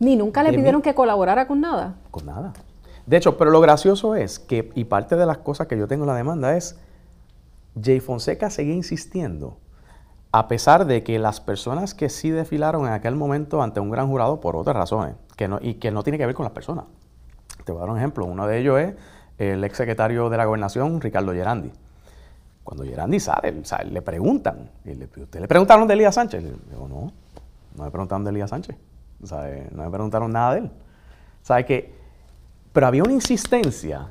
[0.00, 0.62] Ni nunca le de mí.
[0.62, 1.94] pidieron que colaborara con nada.
[2.10, 2.52] Con nada.
[3.06, 6.04] De hecho, pero lo gracioso es que, y parte de las cosas que yo tengo
[6.04, 6.78] en la demanda es,
[7.80, 9.58] Jay Fonseca sigue insistiendo,
[10.32, 14.08] a pesar de que las personas que sí desfilaron en aquel momento ante un gran
[14.08, 16.86] jurado por otras razones, que no, y que no tiene que ver con las personas.
[17.64, 18.24] Te voy a dar un ejemplo.
[18.24, 18.94] Uno de ellos es
[19.38, 21.70] el ex secretario de la gobernación, Ricardo Gerandi.
[22.64, 26.42] Cuando Gerandi sale, le preguntan, le, ¿usted le preguntaron de Elías Sánchez?
[26.42, 27.12] Le digo, no,
[27.76, 28.76] no me preguntaron de Elías Sánchez.
[28.76, 30.70] Eh, no me preguntaron nada de él.
[31.42, 31.94] ¿Sabe que
[32.72, 34.08] Pero había una insistencia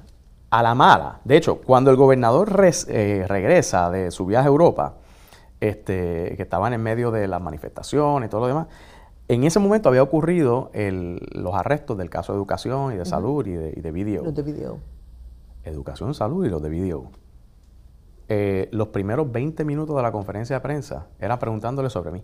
[0.51, 1.19] a la mala.
[1.23, 4.95] De hecho, cuando el gobernador eh, regresa de su viaje a Europa,
[5.61, 8.67] este, que estaban en medio de las manifestaciones y todo lo demás,
[9.29, 13.47] en ese momento había ocurrido el- los arrestos del caso de educación y de salud
[13.47, 14.23] y de, y de video.
[14.25, 14.79] Los de video.
[15.63, 17.11] Educación, salud y los de video.
[18.27, 22.21] Eh, los primeros 20 minutos de la conferencia de prensa eran preguntándole sobre mí.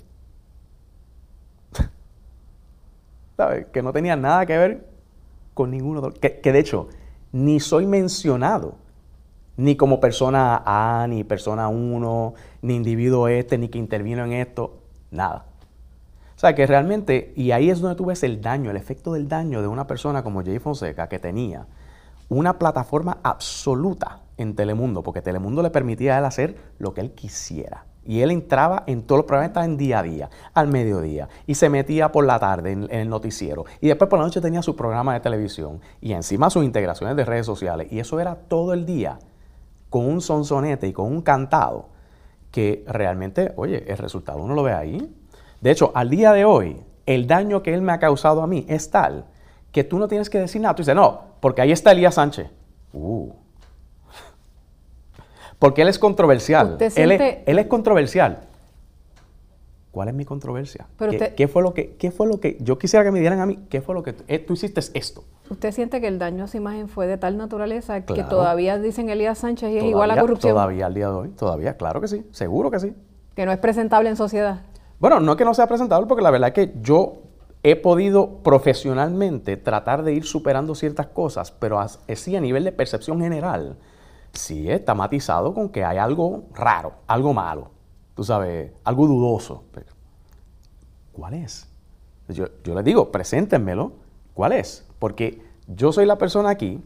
[3.37, 3.67] ¿Sabes?
[3.67, 4.87] Que no tenía nada que ver
[5.53, 6.01] con ninguno.
[6.01, 6.87] de los- Que, que de hecho,
[7.31, 8.75] ni soy mencionado,
[9.57, 14.77] ni como persona A, ni persona 1, ni individuo este, ni que intervino en esto,
[15.11, 15.45] nada.
[16.35, 19.27] O sea, que realmente, y ahí es donde tú ves el daño, el efecto del
[19.27, 21.65] daño de una persona como Jay Fonseca, que tenía
[22.29, 27.11] una plataforma absoluta en Telemundo, porque Telemundo le permitía a él hacer lo que él
[27.13, 27.85] quisiera.
[28.05, 31.69] Y él entraba en todos los programas, en día a día, al mediodía, y se
[31.69, 33.65] metía por la tarde en, en el noticiero.
[33.81, 37.25] Y después por la noche tenía su programa de televisión, y encima sus integraciones de
[37.25, 37.91] redes sociales.
[37.91, 39.17] Y eso era todo el día,
[39.89, 41.89] con un sonsonete y con un cantado,
[42.51, 45.13] que realmente, oye, el resultado uno lo ve ahí.
[45.61, 48.65] De hecho, al día de hoy, el daño que él me ha causado a mí
[48.67, 49.25] es tal
[49.71, 50.75] que tú no tienes que decir nada.
[50.75, 52.47] Tú dices, no, porque ahí está Elías Sánchez.
[52.93, 53.29] Uh.
[55.59, 56.77] Porque él es controversial.
[56.79, 58.47] Él, es, él es controversial.
[59.91, 60.85] ¿Cuál es mi controversia?
[60.97, 63.19] Pero ¿Qué, usted- qué fue lo que, ¿Qué fue lo que yo quisiera que me
[63.19, 63.59] dieran a mí?
[63.69, 65.23] ¿Qué fue lo que tú, eh, tú hiciste esto?
[65.49, 69.09] ¿Usted siente que el daño a su imagen fue de tal naturaleza que todavía dicen
[69.09, 70.53] Elías Sánchez y es igual a corrupción?
[70.53, 72.93] Todavía al día de hoy, todavía, claro que sí, seguro que sí.
[73.35, 74.61] Que no es presentable en sociedad.
[74.99, 77.17] Bueno, no es que no sea presentable, porque la verdad es que yo
[77.63, 82.71] he podido profesionalmente tratar de ir superando ciertas cosas, pero as- sí a nivel de
[82.71, 83.77] percepción general,
[84.33, 87.69] sí está matizado con que hay algo raro, algo malo,
[88.15, 89.63] tú sabes, algo dudoso.
[89.73, 89.87] Pero,
[91.13, 91.67] ¿Cuál es?
[92.29, 93.91] Yo, yo les digo, preséntenmelo,
[94.33, 94.86] ¿cuál es?
[94.99, 96.81] Porque yo soy la persona aquí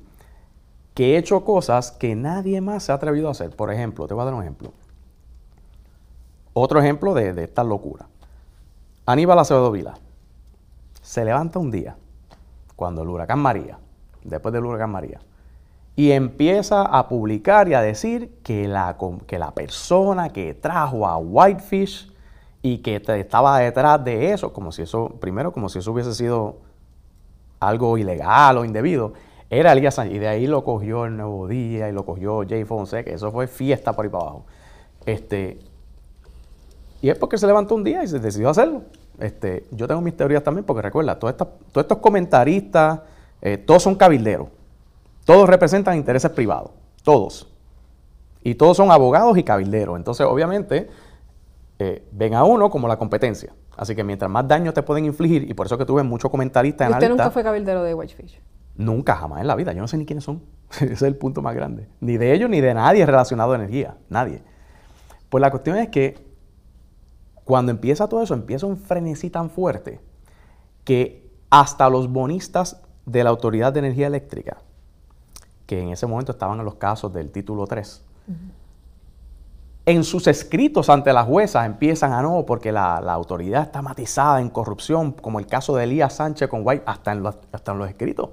[0.94, 3.56] que he hecho cosas que nadie más se ha atrevido a hacer.
[3.56, 4.74] Por ejemplo, te voy a dar un ejemplo.
[6.54, 8.08] Otro ejemplo de, de esta locura.
[9.06, 9.96] Aníbal Acevedo Vila
[11.02, 11.98] se levanta un día,
[12.76, 13.80] cuando el huracán María,
[14.24, 15.20] después del huracán María,
[15.96, 18.98] y empieza a publicar y a decir que la,
[19.28, 22.12] que la persona que trajo a Whitefish
[22.62, 26.58] y que estaba detrás de eso, como si eso, primero, como si eso hubiese sido
[27.62, 29.14] algo ilegal o indebido,
[29.50, 30.16] era Elías Sánchez.
[30.16, 33.12] Y de ahí lo cogió el Nuevo Día y lo cogió Jay Fonseca.
[33.12, 34.46] Eso fue fiesta por ahí para abajo.
[35.06, 35.60] Este,
[37.02, 38.84] y es porque se levantó un día y se decidió hacerlo.
[39.20, 41.36] Este, yo tengo mis teorías también, porque recuerda, todos
[41.76, 43.02] estos comentaristas,
[43.42, 44.48] eh, todos son cabilderos.
[45.26, 46.72] Todos representan intereses privados.
[47.04, 47.48] Todos.
[48.44, 49.98] Y todos son abogados y cabilderos.
[49.98, 50.90] Entonces, obviamente,
[51.78, 53.54] eh, ven a uno como la competencia.
[53.82, 56.88] Así que mientras más daño te pueden infligir, y por eso que tuve muchos comentaristas
[56.88, 58.40] ¿Usted analistas, nunca fue cabildero de Whitefish?
[58.76, 59.74] Nunca, jamás en la vida.
[59.74, 60.44] Yo no sé ni quiénes son.
[60.74, 61.90] Ese es el punto más grande.
[62.00, 63.98] Ni de ellos ni de nadie relacionado a energía.
[64.08, 64.44] Nadie.
[65.30, 66.24] Pues la cuestión es que
[67.44, 70.00] cuando empieza todo eso, empieza un frenesí tan fuerte
[70.84, 74.58] que hasta los bonistas de la Autoridad de Energía Eléctrica,
[75.66, 78.06] que en ese momento estaban en los casos del título 3,
[79.86, 84.50] en sus escritos ante las juezas empiezan a no, porque la, autoridad está matizada en
[84.50, 87.90] corrupción, como el caso de Elías Sánchez con White, hasta en los, hasta en los
[87.90, 88.30] escritos.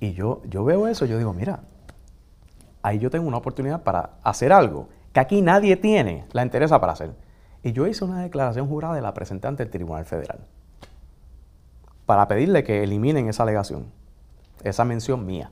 [0.00, 1.60] Y yo, yo veo eso, yo digo, mira,
[2.82, 6.92] ahí yo tengo una oportunidad para hacer algo que aquí nadie tiene la interesa para
[6.92, 7.14] hacer.
[7.62, 10.40] Y yo hice una declaración jurada y la presenté ante el Tribunal Federal
[12.04, 13.86] para pedirle que eliminen esa alegación,
[14.62, 15.50] esa mención mía.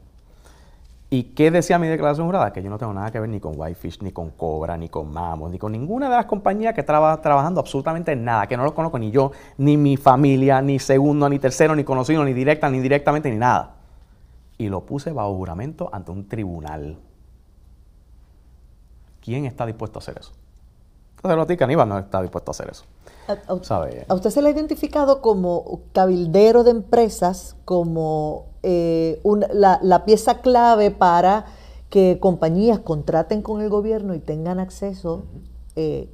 [1.14, 2.52] ¿Y qué decía mi declaración jurada?
[2.52, 5.12] Que yo no tengo nada que ver ni con Whitefish, ni con Cobra, ni con
[5.12, 8.72] Mamos, ni con ninguna de las compañías que estaba trabajando absolutamente nada, que no los
[8.72, 12.80] conozco ni yo, ni mi familia, ni segundo, ni tercero, ni conocido, ni directa, ni
[12.80, 13.76] directamente, ni nada.
[14.58, 16.98] Y lo puse bajo juramento ante un tribunal.
[19.20, 20.32] ¿Quién está dispuesto a hacer eso?
[21.14, 22.86] Entonces, lo Caníbal no está dispuesto a hacer eso.
[24.08, 29.20] A, usted se le ha identificado como cabildero de empresas, como eh,
[29.52, 31.44] la, pieza clave para
[31.90, 35.24] que compañías contraten con el gobierno y tengan acceso.
[35.76, 36.08] Eh,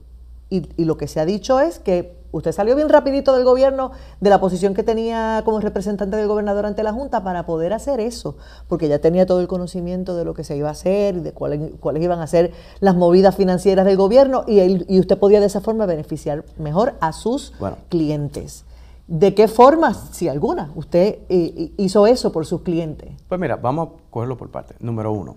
[0.50, 4.30] y, lo que se ha dicho es que usted salió bien rapidito del gobierno, de
[4.30, 8.36] la posición que tenía como representante del gobernador ante la Junta para poder hacer eso,
[8.66, 11.32] porque ya tenía todo el conocimiento de lo que se iba a hacer y de
[11.32, 15.60] cuáles, cuáles iban a ser las movidas financieras del gobierno y, usted podía de esa
[15.60, 17.52] forma beneficiar mejor a sus
[17.88, 18.64] clientes.
[19.10, 23.10] ¿De qué forma, si alguna, usted eh, hizo eso por sus clientes?
[23.28, 24.80] Pues mira, vamos a cogerlo por partes.
[24.80, 25.34] Número uno,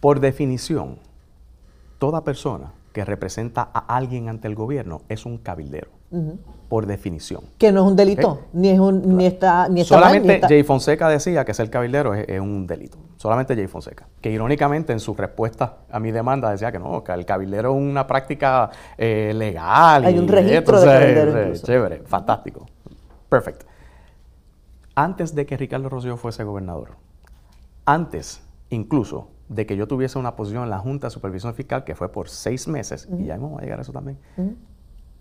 [0.00, 0.96] por definición,
[1.98, 5.88] toda persona que representa a alguien ante el gobierno es un cabildero,
[6.70, 7.42] por definición.
[7.58, 9.68] Que no es un delito, ni, es un, ni está...
[9.68, 12.96] Ni está Solamente Jay Fonseca decía que ser cabildero es, un delito.
[13.18, 14.08] Solamente Jay Fonseca.
[14.22, 17.76] Que irónicamente en su respuesta a mi demanda decía que no, que el cabildero es
[17.76, 20.06] una práctica eh, legal.
[20.06, 22.64] Hay un registro de cabildero Chévere, fantástico.
[23.28, 23.66] Perfecto.
[24.94, 26.96] Antes de que Ricardo Rosselló fuese gobernador,
[27.84, 31.94] antes incluso de que yo tuviese una posición en la Junta de Supervisión Fiscal, que
[31.94, 34.18] fue por seis meses, y ya vamos a llegar a eso también,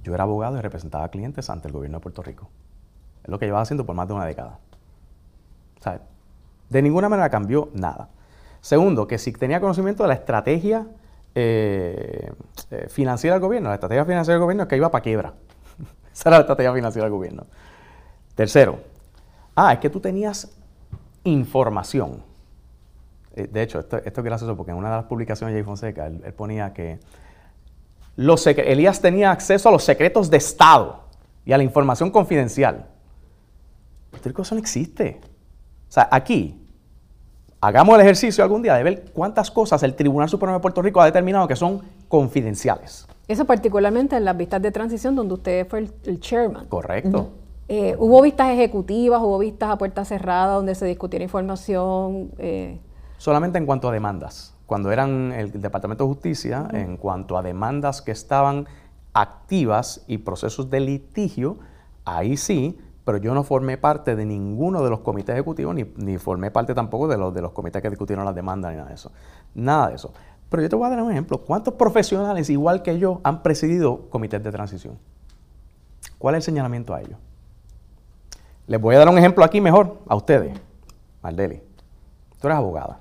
[0.04, 2.50] yo era abogado y representaba clientes ante el gobierno de Puerto Rico.
[3.24, 4.60] Es lo que llevaba haciendo por más de una década.
[5.80, 6.02] O sea,
[6.70, 8.10] de ninguna manera cambió nada.
[8.62, 10.88] Segundo, que si tenía conocimiento de la estrategia
[11.36, 12.32] eh,
[12.72, 15.34] eh, financiera del gobierno, la estrategia financiera del gobierno es que iba para quiebra.
[16.14, 17.46] Esa era la estrategia financiera del gobierno.
[18.36, 18.80] Tercero,
[19.56, 20.52] ah, es que tú tenías
[21.24, 22.24] información
[23.36, 25.66] eh, de hecho, esto, esto es gracioso porque en una de las publicaciones de Jay
[25.66, 27.00] Fonseca, él, ponía que
[28.16, 31.04] los Elías tenía acceso a los secretos de Estado
[31.46, 32.88] y a la información confidencial.
[34.10, 35.20] Puerto Rico eso no existe.
[35.90, 36.66] O sea, aquí,
[37.60, 41.02] hagamos el ejercicio algún día de ver cuántas cosas el Tribunal Supremo de Puerto Rico
[41.02, 43.06] ha determinado que son confidenciales.
[43.28, 46.68] Eso particularmente en las vistas de transición donde usted fue el, chairman.
[46.68, 47.32] Correcto.
[47.68, 52.32] Eh, hubo vistas ejecutivas, hubo vistas a puerta cerrada donde se discutiera información.
[52.38, 52.80] Eh,
[53.18, 54.54] solamente en cuanto a demandas.
[54.66, 58.68] Cuando eran el Departamento de Justicia, en cuanto a demandas que estaban
[59.14, 61.58] activas y procesos de litigio,
[62.04, 66.50] ahí sí, pero yo no formé parte de ninguno de los comités ejecutivos, ni, formé
[66.50, 69.12] parte tampoco de los, de los comités que discutieron las demandas, ni nada de eso.
[69.54, 70.12] Nada de eso.
[70.50, 71.40] Pero yo te voy a dar un ejemplo.
[71.40, 74.98] ¿Cuántos profesionales, igual que yo, han presidido comités de transición?
[76.18, 77.20] ¿Cuál es el señalamiento a ellos?
[78.68, 80.58] Les voy a dar un ejemplo aquí mejor a ustedes.
[81.22, 81.62] Maldeli,
[82.40, 83.00] tú eres abogada.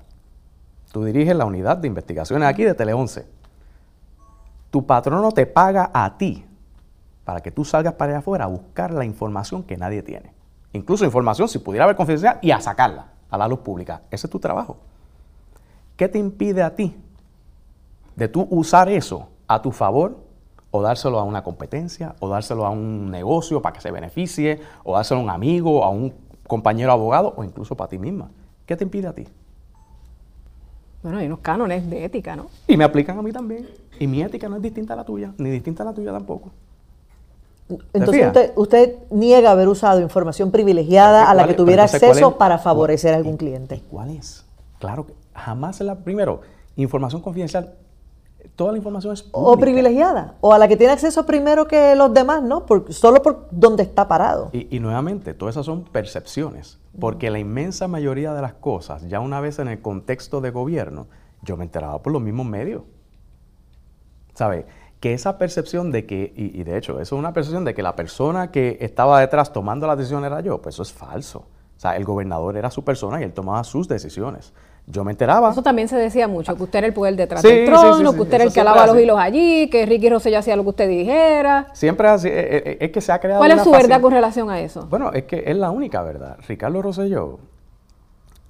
[0.91, 3.27] Tú diriges la unidad de investigaciones aquí de Tele 11.
[4.71, 6.45] Tu patrono te paga a ti
[7.23, 10.31] para que tú salgas para allá afuera a buscar la información que nadie tiene.
[10.73, 14.01] Incluso información, si pudiera haber confidencial, y a sacarla a la luz pública.
[14.11, 14.77] Ese es tu trabajo.
[15.97, 16.95] ¿Qué te impide a ti
[18.15, 20.17] de tú usar eso a tu favor
[20.75, 24.95] o dárselo a una competencia o dárselo a un negocio para que se beneficie o
[24.95, 26.13] dárselo a un amigo, a un
[26.47, 28.29] compañero abogado o incluso para ti misma?
[28.65, 29.27] ¿Qué te impide a ti?
[31.01, 32.47] Bueno, hay unos cánones de ética, ¿no?
[32.67, 33.67] Y me aplican a mí también.
[33.99, 36.49] Y mi ética no es distinta a la tuya, ni distinta a la tuya tampoco.
[37.93, 43.17] Entonces usted, niega haber usado información privilegiada a la que tuviera acceso para favorecer a
[43.17, 43.81] algún cliente.
[43.89, 44.45] ¿Cuál es?
[44.79, 45.95] Claro que jamás es la...
[45.95, 46.41] Primero,
[46.75, 47.75] información confidencial
[48.55, 49.51] toda la información es pública.
[49.51, 52.65] O privilegiada, o a la que tiene acceso primero que los demás, ¿no?
[52.89, 54.49] solo por donde está parado.
[54.53, 59.39] Y, nuevamente, todas esas son percepciones, porque la inmensa mayoría de las cosas, ya una
[59.39, 61.07] vez en el contexto de gobierno,
[61.41, 62.83] yo me enteraba por los mismos medios.
[64.33, 64.65] ¿Sabe?
[64.99, 67.83] Que esa percepción de que, y, y de hecho, eso es una percepción de que
[67.83, 71.47] la persona que estaba detrás tomando la decisión era yo, pues eso es falso.
[71.77, 74.53] O sea, el gobernador era su persona y él tomaba sus decisiones.
[74.87, 75.51] Yo me enteraba.
[75.51, 78.35] Eso también se decía mucho, que usted era el poder detrás del trono, que usted
[78.35, 81.67] era el que alaba los hilos allí, que Ricky Rosselló hacía lo que usted dijera.
[81.73, 84.11] Siempre así, eh, eh, eh, es, que se ha creado ¿Cuál es su verdad con
[84.11, 84.85] relación a eso?
[84.87, 86.37] Bueno, es que es la única verdad.
[86.47, 87.39] Ricardo Rosselló,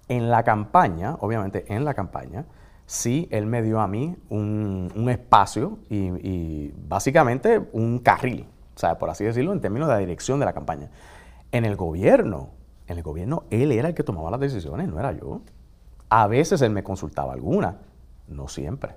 [0.10, 2.45] en la campaña, obviamente en la campaña,
[2.86, 8.45] sí, él me dio a mí un, espacio y, básicamente un carril,
[8.76, 10.89] o sea, por así decirlo, en términos de la dirección de la campaña.
[11.54, 12.50] En el gobierno,
[12.88, 15.41] en el gobierno, él era el que tomaba las decisiones, no era yo.
[16.10, 17.80] A veces él me consultaba alguna,
[18.28, 18.96] no siempre.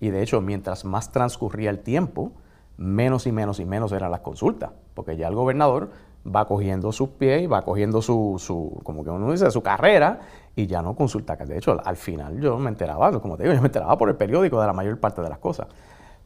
[0.00, 2.32] Y de hecho, mientras más transcurría el tiempo,
[2.76, 5.90] menos y menos y menos eran las consultas, porque ya el gobernador
[6.24, 10.20] va cogiendo sus pies y va cogiendo su, su, como que uno dice, su carrera
[10.56, 11.36] y ya no consulta.
[11.36, 14.16] De hecho, al final yo me enteraba, como te digo, yo me enteraba por el
[14.16, 15.68] periódico de la mayor parte de las cosas.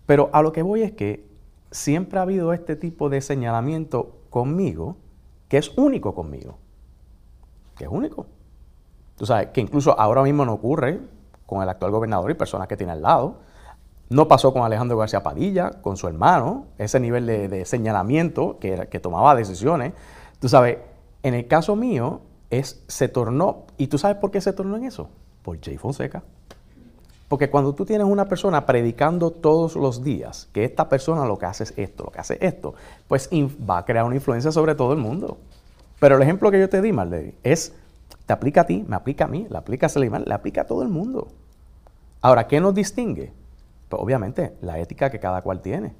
[0.07, 1.29] Pero a lo que voy es que
[1.71, 4.97] siempre ha habido este tipo de señalamiento conmigo,
[5.49, 6.59] que es único conmigo,
[7.77, 8.27] que es único.
[9.19, 11.01] Tú sabes, que incluso ahora mismo no ocurre
[11.45, 13.39] con el actual gobernador y personas que tiene al lado.
[14.11, 19.35] No pasó con Alejandro García Padilla, con su hermano, ese nivel de, señalamiento que, tomaba
[19.35, 19.93] decisiones.
[20.41, 20.79] Tú sabes,
[21.23, 24.85] en el caso mío, es, se tornó, ¿y tú sabes por qué se tornó en
[24.85, 25.11] eso?
[25.43, 26.23] Por Jay Fonseca.
[27.27, 31.47] Porque cuando tú tienes una persona predicando todos los días que esta persona lo que
[31.47, 32.75] hace es esto, lo que hace esto,
[33.07, 33.29] pues
[33.69, 35.37] va a crear una influencia sobre todo el mundo.
[36.01, 37.75] Pero el ejemplo que yo te di, Marley, es,
[38.29, 40.67] te aplica a ti, me aplica a mí, le aplica a Seliman, le aplica a
[40.67, 41.29] todo el mundo.
[42.21, 43.33] Ahora, ¿qué nos distingue?
[43.89, 45.95] Pues obviamente la ética que cada cual tiene.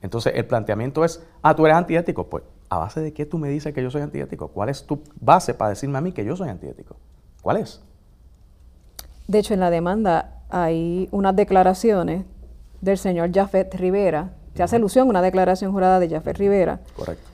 [0.00, 2.30] Entonces el planteamiento es, ah, tú eres antiético.
[2.30, 4.48] Pues, ¿a base de qué tú me dices que yo soy antiético?
[4.48, 6.96] ¿Cuál es tu base para decirme a mí que yo soy antiético?
[7.42, 7.82] ¿Cuál es?
[9.26, 12.24] De hecho, en la demanda hay unas declaraciones
[12.80, 14.30] del señor Jafet Rivera.
[14.54, 16.80] Se hace alusión a una declaración jurada de Jafet Rivera.
[16.96, 17.28] Correcto.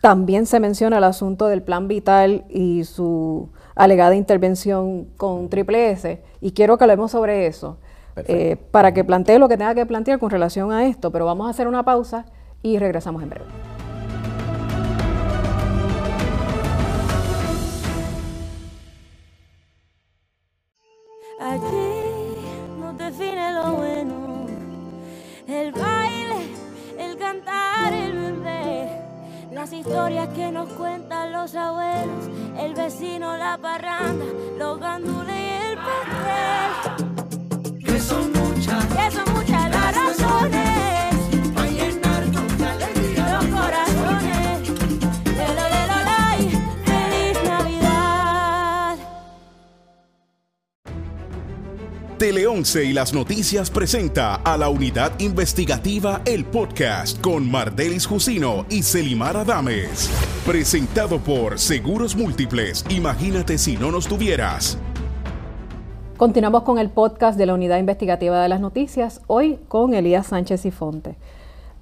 [0.00, 6.20] También se menciona el asunto del plan vital y su alegada intervención con Triple S.
[6.42, 7.78] Y quiero que hablemos sobre eso.
[8.26, 11.10] Eh, para que plantee lo que tenga que plantear con relación a esto.
[11.10, 12.26] Pero vamos a hacer una pausa
[12.62, 13.46] y regresamos en breve.
[21.40, 22.34] Aquí
[22.80, 24.46] no define lo bueno,
[25.46, 26.50] el baile,
[26.98, 29.00] el cantar, el bebé,
[29.52, 32.28] las historias que nos cuentan los abuelos,
[32.68, 34.24] el vecino, la parranda,
[34.58, 36.70] los gandules y el pastel.
[37.84, 39.37] Que son muchas, que son muchas
[52.18, 58.66] Tele 11 y las noticias presenta a la unidad investigativa El Podcast con Mardelis Jusino
[58.68, 60.10] y Selimar Adames.
[60.44, 62.84] Presentado por Seguros Múltiples.
[62.88, 64.78] Imagínate si no nos tuvieras.
[66.16, 70.66] Continuamos con el podcast de la Unidad Investigativa de las Noticias, hoy con Elías Sánchez
[70.66, 71.14] y Fonte.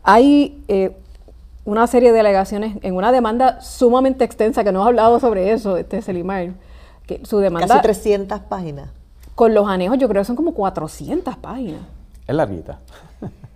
[0.02, 0.94] Hay eh,
[1.64, 5.78] una serie de alegaciones en una demanda sumamente extensa, que no ha hablado sobre eso,
[5.78, 6.50] este Selimar,
[7.06, 7.68] que su demanda...
[7.68, 8.90] Casi 300 páginas.
[9.36, 11.82] Con los anejos yo creo que son como 400 páginas.
[12.26, 12.80] Es larguita.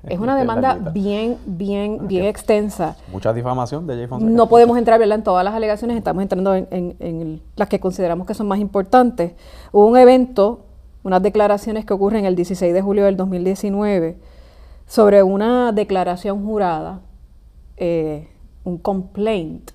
[0.06, 2.96] Es una demanda bien, bien, bien extensa.
[3.10, 4.30] Mucha difamación de Jay Fonseca.
[4.30, 5.18] No podemos entrar ¿verdad?
[5.18, 8.46] en todas las alegaciones, estamos entrando en, en- en el- las que consideramos que son
[8.46, 9.32] más importantes.
[9.72, 10.66] Hubo un evento,
[11.02, 14.16] unas declaraciones que ocurren el 16 de julio del 2019
[14.86, 17.00] sobre una declaración jurada,
[17.78, 18.28] eh,
[18.64, 19.70] un complaint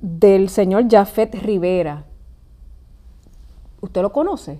[0.00, 2.04] del señor Jafet Rivera.
[3.84, 4.58] ¿Usted lo conoce?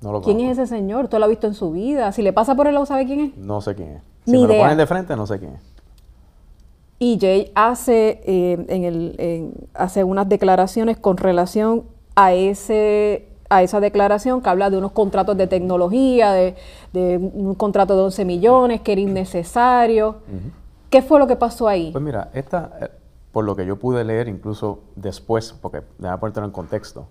[0.00, 1.04] No lo ¿Quién es ese señor?
[1.04, 2.10] ¿Usted lo ha visto en su vida?
[2.12, 3.36] Si le pasa por el lado, ¿sabe quién es?
[3.36, 4.02] No sé quién es.
[4.24, 5.60] Si Ni me lo ponen de frente, no sé quién es.
[6.98, 11.82] Y Jay hace, eh, en el, en- hace unas declaraciones con relación
[12.14, 16.54] a, ese, a esa declaración que habla de unos contratos de tecnología, de,
[16.92, 20.16] de un contrato de 11 millones que era innecesario.
[20.90, 21.90] ¿Qué fue lo que pasó ahí?
[21.90, 22.88] Pues mira, esta, eh,
[23.32, 27.06] por lo que yo pude leer incluso después, porque déjame ponértelo en contexto,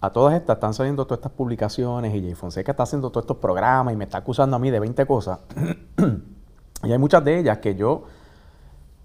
[0.00, 3.36] a todas estas están saliendo todas estas publicaciones y Jay Fonseca está haciendo todos estos
[3.36, 5.40] programas y me está acusando a mí de 20 cosas.
[6.82, 8.04] y hay muchas de ellas que yo,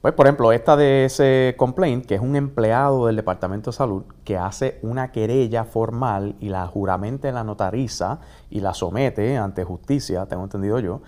[0.01, 4.03] pues por ejemplo, esta de ese complaint, que es un empleado del Departamento de Salud
[4.23, 10.25] que hace una querella formal y la juramenta la notariza y la somete ante justicia,
[10.27, 11.01] tengo entendido yo,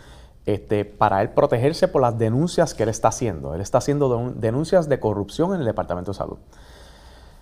[0.46, 3.54] este, para él protegerse por las denuncias que él está haciendo.
[3.54, 6.38] Él está haciendo de- denuncias de corrupción en el Departamento de Salud.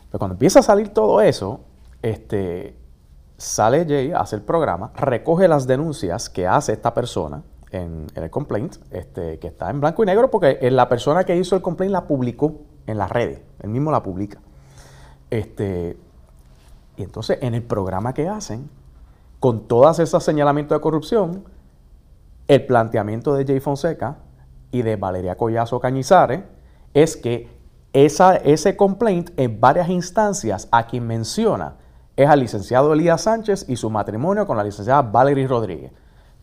[0.10, 1.62] Pero cuando empieza a salir todo eso,
[2.06, 2.78] este,
[3.36, 7.41] sale Jay, hace el programa, recoge las denuncias que hace esta persona
[7.72, 11.56] en, el complaint, este, que está en blanco y negro, porque la persona que hizo
[11.56, 14.39] el complaint la publicó en las redes, él mismo la publica.
[15.32, 15.98] Este,
[16.95, 18.70] y entonces en el programa que hacen,
[19.39, 21.43] con todas esas señalamientos de corrupción,
[22.47, 24.20] el planteamiento de Jay Fonseca
[24.70, 26.43] y de Valeria Collazo Cañizares
[26.93, 27.49] es que
[27.93, 31.78] esa, ese complaint en varias instancias a quien menciona
[32.18, 35.91] es al licenciado Elías Sánchez y su matrimonio con la licenciada Valerie Rodríguez.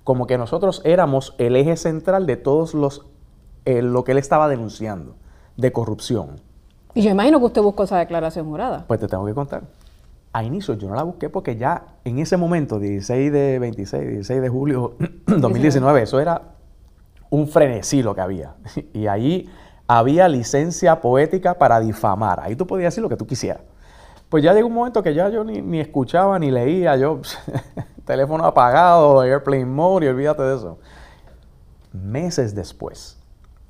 [0.05, 3.07] Como que nosotros éramos el eje central de todos los
[3.65, 5.15] eh, lo que él estaba denunciando
[5.57, 6.41] de corrupción.
[6.95, 8.85] Y yo imagino que usted buscó esa declaración jurada.
[8.87, 9.63] Pues te tengo que contar.
[10.33, 14.43] A inicio yo no la busqué porque ya en ese momento, 16 de 26, 16
[14.43, 14.97] de julio
[15.27, 16.43] 2019, eso era
[17.31, 18.55] un frenesí lo que había.
[18.93, 19.49] Y ahí
[19.87, 22.41] había licencia poética para difamar.
[22.41, 23.63] Ahí tú podías decir lo que tú quisieras.
[24.33, 27.21] Pues ya llegó un momento que ya yo ni, ni escuchaba ni leía, yo
[28.07, 30.79] teléfono apagado, airplane mode y olvídate de eso.
[31.93, 33.19] Meses después,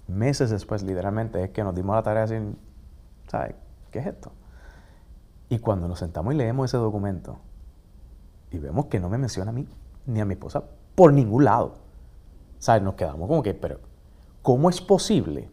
[0.07, 2.53] meses después literalmente es que nos dimos la tarea de
[3.27, 3.57] ¿sabes?
[3.91, 4.31] ¿Qué es esto?
[5.49, 7.41] Y cuando nos sentamos y leemos ese documento
[8.53, 9.67] y vemos que no me menciona a mí
[10.07, 10.63] ni a mi esposa
[10.95, 11.75] por ningún lado,
[12.61, 12.85] ¿sabes?
[12.85, 13.81] Nos quedamos como que, pero
[14.43, 15.51] ¿cómo es posible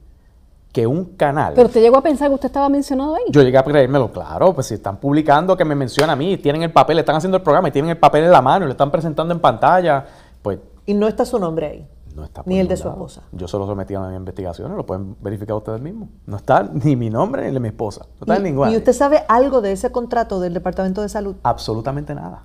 [0.72, 1.54] que un canal...
[1.56, 3.24] Pero usted llegó a pensar que usted estaba mencionado ahí.
[3.30, 6.62] Yo llegué a creérmelo, claro, pues si están publicando que me menciona a mí, tienen
[6.64, 8.72] el papel, están haciendo el programa y tienen el papel en la mano y lo
[8.72, 10.06] están presentando en pantalla,
[10.42, 11.88] pues Y no está su nombre ahí.
[12.16, 12.98] no está por Ni el de su lado.
[12.98, 13.22] esposa.
[13.32, 16.10] Yo solo sometí a mis investigaciones, lo pueden verificar ustedes mismos.
[16.28, 18.06] No está ni mi nombre ni el de mi esposa.
[18.20, 18.72] No está en ninguna.
[18.72, 21.36] y usted sabe algo de ese contrato del Departamento de Salud.
[21.44, 22.44] Absolutamente nada.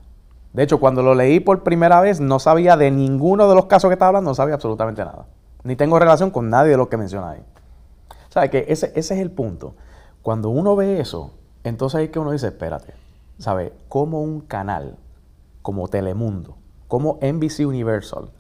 [0.55, 3.89] De hecho, cuando lo leí por primera vez, no sabía de ninguno de los casos
[3.89, 5.27] que estaba hablando, no sabía absolutamente nada.
[5.65, 7.41] Ni tengo relación con nadie de los que menciona ahí.
[8.35, 9.77] ¿Sabe que ese, ese es el punto?
[10.21, 12.93] Cuando uno ve eso, entonces ahí que uno dice, espérate,
[13.39, 13.73] ¿sabe?
[13.89, 14.97] Como un canal
[15.63, 16.57] como Telemundo,
[16.89, 18.33] como NBC Universal,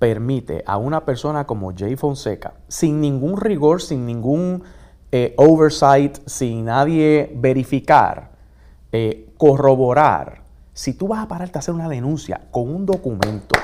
[0.00, 4.64] permite a una persona como Jay Fonseca, sin ningún rigor, sin ningún
[5.12, 8.32] eh, oversight, sin nadie verificar,
[8.90, 13.54] eh, corroborar, si tú vas a pararte a hacer una denuncia con un documento,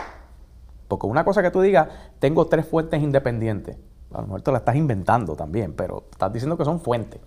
[0.87, 1.89] porque una cosa que tú digas,
[2.21, 3.79] tengo tres fuentes independientes,
[4.17, 7.21] a lo mejor te la estás inventando también, pero estás diciendo que son fuentes.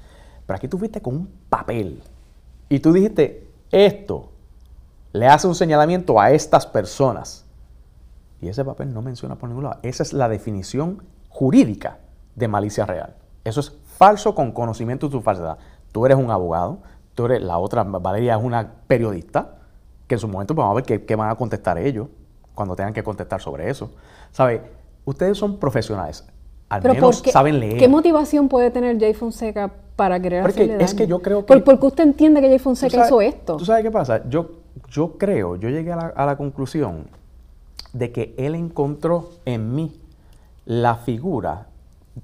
[0.45, 2.01] Pero aquí tú fuiste con un papel
[2.67, 4.29] y tú dijiste, esto
[5.13, 7.45] le hace un señalamiento a estas personas.
[8.41, 9.79] Y ese papel no menciona por ningún lado.
[9.83, 11.99] Esa es la definición jurídica
[12.35, 13.15] de malicia real.
[13.43, 15.59] Eso es falso con conocimiento de tu falsedad.
[15.91, 16.79] Tú eres un abogado,
[17.13, 19.57] tú eres la otra, Valeria es una periodista,
[20.07, 22.07] que en su momento vamos a ver qué, qué van a contestar ellos
[22.55, 23.91] cuando tengan que contestar sobre eso.
[24.31, 24.63] ¿Sabe?
[25.05, 26.25] Ustedes son profesionales,
[26.69, 27.77] al Pero menos ¿por qué, saben leer.
[27.77, 31.17] ¿Qué motivación puede tener Jay Fonseca para querer Porque hacerle es que daño?
[31.17, 33.57] yo creo que- ¿Por, qué usted entiende que Jay ¿Tú Fonseca sabes- hizo esto?
[33.57, 34.21] ¿Tú sabes qué pasa?
[34.29, 34.51] Yo,
[34.89, 37.07] yo creo, yo llegué a la, a la conclusión
[37.93, 39.99] de que él encontró en mí
[40.65, 41.67] la figura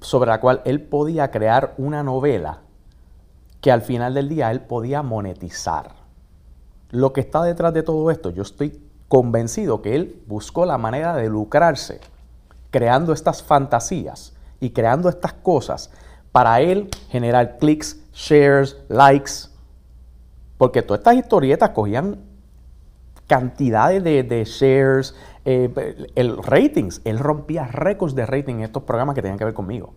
[0.00, 2.60] sobre la cual él podía crear una novela
[3.60, 5.90] que al final del día él podía monetizar.
[6.90, 11.16] Lo que está detrás de todo esto, yo estoy convencido que él buscó la manera
[11.16, 12.00] de lucrarse
[12.70, 15.90] creando estas fantasías y creando estas cosas
[16.32, 19.32] para él generar clics, shares, likes,
[20.58, 22.18] porque todas estas historietas cogían
[23.26, 27.00] cantidades de, de shares, eh, el ratings.
[27.04, 29.92] Él rompía récords de rating en estos programas que tenían que ver conmigo.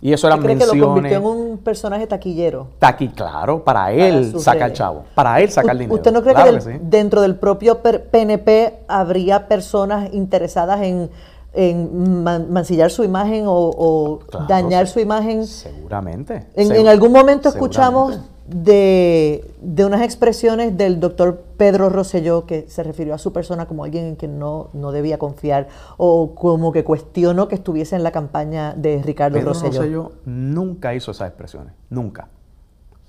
[0.00, 1.12] Y eso eran ¿Usted cree que lo menciones.
[1.14, 2.68] convirtió en un personaje taquillero?
[2.74, 5.94] Está aquí, claro, para él sus sacar chavo, para él sacar dinero.
[5.94, 6.78] ¿Usted no cree Claro que, del- sí.
[6.82, 11.10] dentro del propio PNP habría personas interesadas en,
[11.56, 15.46] en man- mancillar su imagen o, o Claro, dañar su imagen?
[15.46, 16.46] Seguramente.
[16.54, 22.66] En, segu- en algún momento escuchamos de, de unas expresiones del doctor Pedro Rosselló que
[22.68, 26.70] se refirió a su persona como alguien en quien no, no debía confiar o como
[26.72, 29.80] que cuestionó que estuviese en la campaña de Ricardo Pedro Rosselló.
[29.80, 32.28] Rosselló nunca hizo esas expresiones, nunca.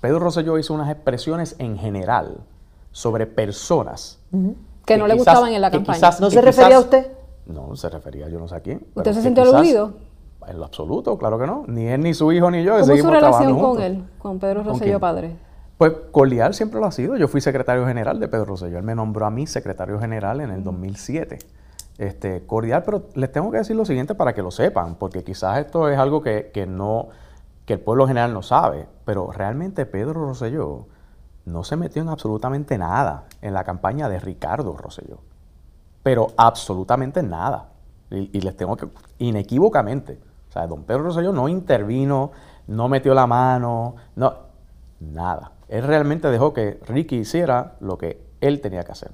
[0.00, 2.38] Pedro Rosselló hizo unas expresiones en general
[2.90, 4.18] sobre personas
[4.86, 5.98] que no le gustaban en la campaña.
[5.98, 7.12] quizás- ¿No se refería a usted?
[7.48, 8.86] No, se refería yo no sé a quién.
[8.94, 9.94] ¿Usted se sintió aludido?
[10.46, 11.64] En lo absoluto, claro que no.
[11.66, 12.78] Ni él, ni su hijo, ni yo.
[12.78, 13.84] ¿Cómo es su relación con juntos.
[13.84, 15.36] él, con Pedro ¿Con Rosselló padre?
[15.76, 17.16] Pues cordial siempre lo ha sido.
[17.16, 18.78] Yo fui secretario general de Pedro Rosselló.
[18.78, 21.38] Él me nombró a mí secretario general en el 2007.
[21.98, 25.58] Este, cordial, pero les tengo que decir lo siguiente para que lo sepan, porque quizás
[25.58, 27.08] esto es algo que, que no,
[27.66, 30.86] que el pueblo general no sabe, pero realmente Pedro Rosselló
[31.44, 35.18] no se metió en absolutamente nada en la campaña de Ricardo Rosselló.
[36.08, 37.68] Pero absolutamente nada.
[38.10, 38.88] Y, y les tengo que,
[39.18, 40.18] inequívocamente.
[40.48, 42.30] O sea, don Pedro Rosselló no intervino,
[42.66, 44.32] no metió la mano, no,
[45.00, 45.52] nada.
[45.68, 49.10] Él realmente dejó que Ricky hiciera lo que él tenía que hacer.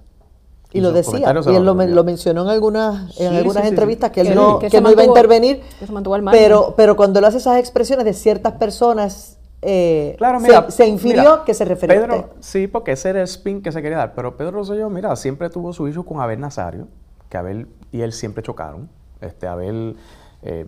[0.72, 1.74] Y lo decía, y él lo,
[2.04, 3.68] mencionó en algunas, Sí, en sí, algunas sí, sí.
[3.70, 6.40] entrevistas que él Que- no, que no iba a intervenir, que se mantuvo al margen.
[6.40, 10.86] pero, pero cuando él hace esas expresiones de ciertas personas, eh, Claro, se- mira, se,
[10.86, 12.30] infirió mira, que se refería a Pedro, usted.
[12.40, 14.14] Sí, porque ese era el spin que se quería dar.
[14.14, 16.88] Pero Pedro Rosselló, mira, siempre tuvo su issue con Abel Nazario,
[17.28, 18.88] que Abel y él siempre chocaron.
[19.20, 19.96] Este, Abel,
[20.42, 20.66] eh,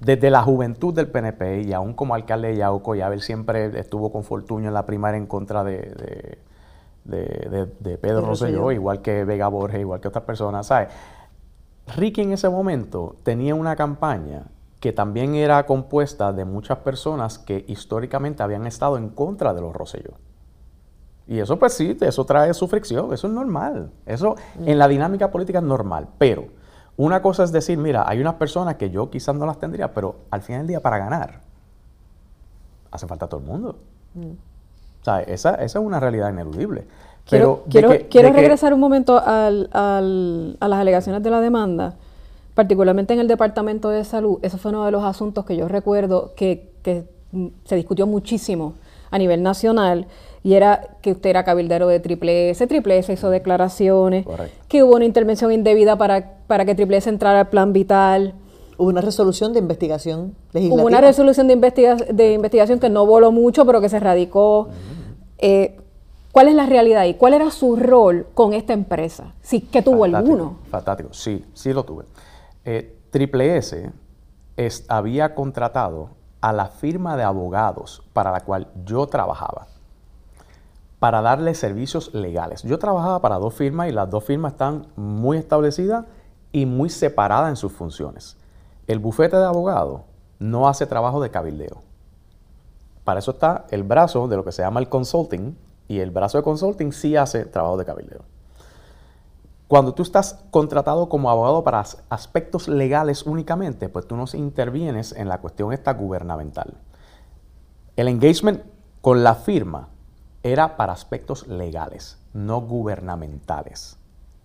[0.00, 4.12] desde la juventud del PNP y aún como alcalde de Yauco, y Abel siempre estuvo
[4.12, 6.38] con Fortuño en la primaria en contra de, de-
[7.04, 8.70] de, de- de Pedro Rosselló.
[8.70, 10.88] igual que Vega Borges, igual que otras personas, ¿sabes?
[11.96, 14.44] Ricky en ese momento tenía una campaña
[14.80, 19.72] que también era compuesta de muchas personas que históricamente habían estado en contra de los
[19.74, 20.12] Rosselló.
[21.26, 23.90] Y eso pues sí, eso trae su fricción, eso es normal.
[24.06, 26.08] Eso en la dinámica política es normal.
[26.16, 26.46] Pero
[26.96, 30.16] una cosa es decir, mira, hay unas personas que yo quizás no las tendría, pero
[30.30, 31.40] al final del día para ganar
[32.90, 33.76] hace falta todo el mundo.
[35.00, 36.86] O sea, esa, esa es una realidad ineludible.
[37.26, 41.22] Quiero, Pero quiero, que- quiero de que- regresar un momento al- al- a las alegaciones
[41.22, 41.96] de la demanda,
[42.62, 44.40] particularmente en el Departamento de Salud.
[44.42, 48.72] Eso fue uno de los asuntos que yo recuerdo que, que, mm, se discutió muchísimo
[49.12, 50.06] a nivel nacional
[50.42, 54.58] y era que usted era cabildero de Triple S, Triple S hizo declaraciones, Correcto.
[54.66, 58.34] que hubo una intervención indebida para, para que Triple S entrara al plan vital.
[58.76, 60.82] Hubo una resolución de investigación legislativa.
[60.82, 64.66] Hubo una resolución de, investiga- de investigación que no voló mucho, pero que se radicó.
[65.38, 65.76] Eh,
[66.32, 69.32] ¿Cuál es la realidad y cuál era su rol con esta empresa?
[69.42, 70.56] Sí, que tuvo Fantástico, alguno.
[70.72, 72.04] Fantástico, sí, sí lo tuve.
[72.70, 73.90] Eh, Triple S
[74.58, 76.10] es- había contratado
[76.42, 79.68] a la firma de abogados para la cual yo trabajaba
[80.98, 82.62] para darle servicios legales.
[82.64, 86.04] Yo trabajaba para dos firmas y las dos firmas están muy establecidas
[86.52, 88.36] y muy separadas en sus funciones.
[88.86, 90.02] El bufete de abogados
[90.38, 91.80] no hace trabajo de cabildeo.
[93.02, 95.56] Para eso está el brazo de lo que se llama el consulting
[95.88, 98.24] y el brazo de consulting sí hace trabajo de cabildeo.
[99.68, 105.12] Cuando tú estás contratado como abogado para as- aspectos legales únicamente, pues tú no intervienes
[105.12, 106.74] en la cuestión esta gubernamental.
[107.96, 108.62] El engagement
[109.02, 109.88] con la firma
[110.42, 113.98] era para aspectos legales, no gubernamentales.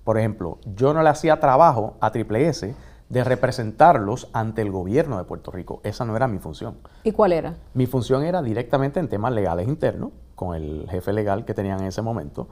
[0.04, 2.76] Por ejemplo, yo no le hacía trabajo a Triple S
[3.08, 5.80] de representarlos ante el gobierno de Puerto Rico.
[5.84, 6.76] Esa no era mi función.
[7.04, 7.56] ¿Y cuál era?
[7.74, 11.88] Mi función era directamente en temas legales internos, con el jefe legal que tenían en
[11.88, 12.48] ese momento.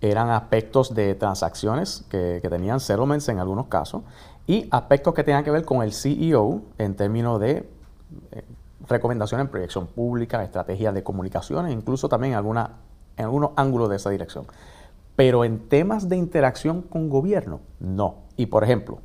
[0.00, 4.02] Eran aspectos de transacciones que, que tenían settlements en algunos casos
[4.46, 7.68] y aspectos que tenían que ver con el CEO en términos de
[8.30, 8.44] eh,
[8.88, 12.76] recomendaciones en proyección pública, estrategias de comunicaciones, incluso también en, alguna,
[13.16, 14.46] en algunos ángulos de esa dirección.
[15.16, 18.16] Pero en temas de interacción con gobierno, no.
[18.36, 18.98] Y por ejemplo,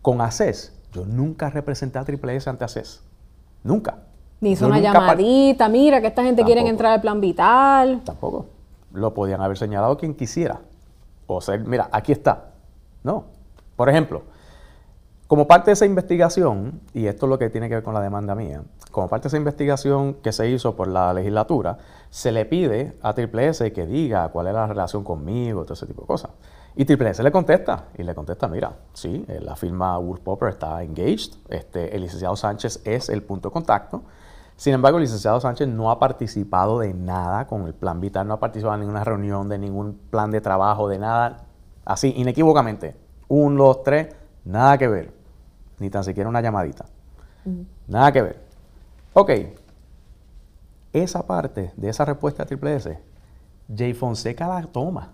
[0.00, 3.02] con ACES, yo nunca representé a Triple S ante ACES.
[3.62, 3.98] Nunca.
[4.40, 8.00] Ni hizo Yo una llamadita, mira que esta gente quiere entrar al plan vital.
[8.04, 8.46] Tampoco.
[8.92, 10.60] Lo podían haber señalado quien quisiera.
[11.26, 12.52] O sea, mira, aquí está.
[13.02, 13.24] No.
[13.76, 14.22] Por ejemplo,
[15.32, 18.02] como parte de esa investigación, y esto es lo que tiene que ver con la
[18.02, 21.78] demanda mía, como parte de esa investigación que se hizo por la legislatura,
[22.10, 25.86] se le pide a Triple S que diga cuál es la relación conmigo, todo ese
[25.86, 26.32] tipo de cosas.
[26.76, 30.50] Y Triple S le contesta, y le contesta, mira, sí, eh, la firma Wolf Popper
[30.50, 34.02] está engaged, este, el licenciado Sánchez es el punto de contacto.
[34.56, 38.34] Sin embargo, el licenciado Sánchez no ha participado de nada con el plan vital, no
[38.34, 41.44] ha participado en ninguna reunión, de ningún plan de trabajo, de nada,
[41.84, 42.96] así, inequívocamente.
[43.28, 45.12] Un, dos, tres, nada que ver.
[45.78, 46.84] Ni tan siquiera una llamadita.
[47.88, 48.40] Nada que ver.
[49.14, 49.30] Ok.
[50.92, 52.98] Esa parte de esa respuesta a Triple S,
[53.74, 55.10] Jay Fonseca la toma.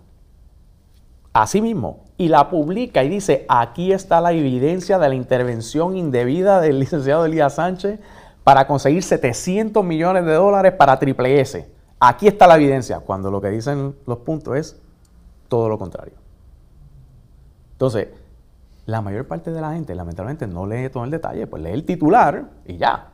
[1.31, 2.03] Así mismo.
[2.17, 7.25] Y la publica y dice, aquí está la evidencia de la intervención indebida del licenciado
[7.25, 7.99] Elías Sánchez
[8.43, 11.69] para conseguir 700 millones de dólares para Triple S.
[11.99, 14.81] Aquí está la evidencia, cuando lo que dicen los puntos es
[15.47, 16.13] todo lo contrario.
[17.73, 18.07] Entonces,
[18.85, 21.85] la mayor parte de la gente, lamentablemente, no lee todo el detalle, pues lee el
[21.85, 23.09] titular y ya.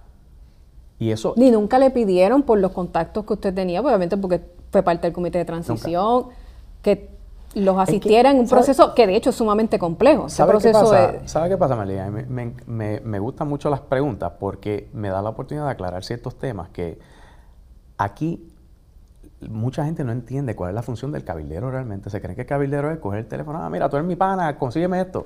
[0.98, 4.82] Y eso, Ni nunca le pidieron por los contactos que usted tenía, obviamente porque fue
[4.82, 6.28] parte del comité de transición,
[6.82, 7.15] que
[7.56, 8.60] los asistiera en un ¿sabe?
[8.62, 10.28] proceso que de hecho es sumamente complejo.
[10.28, 11.14] Ese ¿Sabe qué pasa?
[11.28, 12.10] ¿Sabe qué pasa, María?
[12.12, 16.04] Me, me, me- me gustan mucho las preguntas porque me da la oportunidad de aclarar
[16.04, 17.00] ciertos temas que
[17.98, 18.52] aquí
[19.50, 22.10] mucha gente no entiende cuál es la función del cabildero realmente.
[22.10, 24.58] Se creen que el cabildero es coger el teléfono, ah, mira, tú eres mi pana,
[24.58, 25.24] consígueme esto.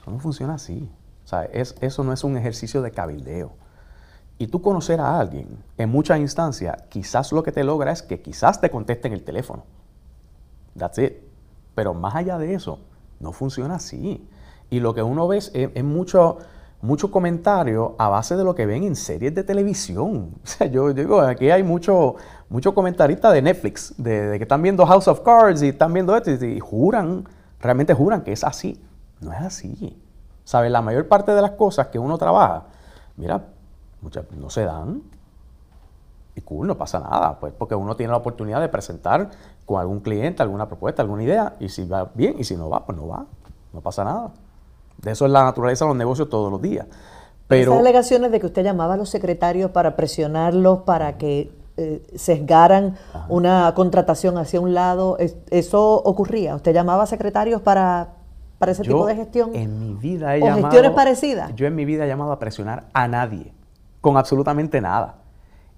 [0.00, 0.88] Eso no funciona así.
[1.24, 3.52] O sea, es- eso no es un ejercicio de cabildeo.
[4.38, 8.20] Y tú conocer a alguien en muchas instancias, quizás lo que te logra es que
[8.20, 9.64] quizás te contesten el teléfono.
[10.76, 11.14] That's it.
[11.78, 12.80] Pero más allá de eso,
[13.20, 14.28] no funciona así.
[14.68, 16.38] Y lo que uno ve es, mucho,
[17.12, 20.34] comentario a base de lo que ven en series de televisión.
[20.42, 22.16] O sea, yo digo, aquí hay mucho,
[22.48, 26.32] mucho comentarista de Netflix, de, que están viendo House of Cards y están viendo esto
[26.32, 27.28] y, y juran,
[27.60, 28.82] realmente juran que es así.
[29.20, 30.02] No es así.
[30.42, 30.72] ¿Sabes?
[30.72, 32.64] La mayor parte de las cosas que uno trabaja,
[33.16, 33.44] mira,
[34.00, 35.00] muchas no se dan.
[36.34, 39.30] Y cool, no pasa nada, pues porque uno tiene la oportunidad de presentar
[39.68, 42.86] con algún cliente alguna propuesta, alguna idea, y si va bien, y si no va,
[42.86, 43.26] pues no va,
[43.74, 44.30] no pasa nada.
[45.02, 46.86] De eso es la naturaleza de los negocios todos los días.
[47.48, 52.02] Pero Esas alegaciones de que usted llamaba a los secretarios para presionarlos para que eh,
[52.16, 52.96] sesgaran
[53.28, 55.16] una contratación hacia un lado.
[55.18, 56.54] Es- ¿Eso ocurría?
[56.56, 58.08] ¿Usted llamaba a secretarios para,
[58.58, 59.50] para ese Yo tipo de gestión?
[59.54, 60.62] En mi vida he ¿O llamado.
[60.64, 61.54] gestiones parecidas?
[61.54, 63.52] Yo en mi vida he llamado a presionar a nadie,
[64.00, 65.16] con absolutamente nada.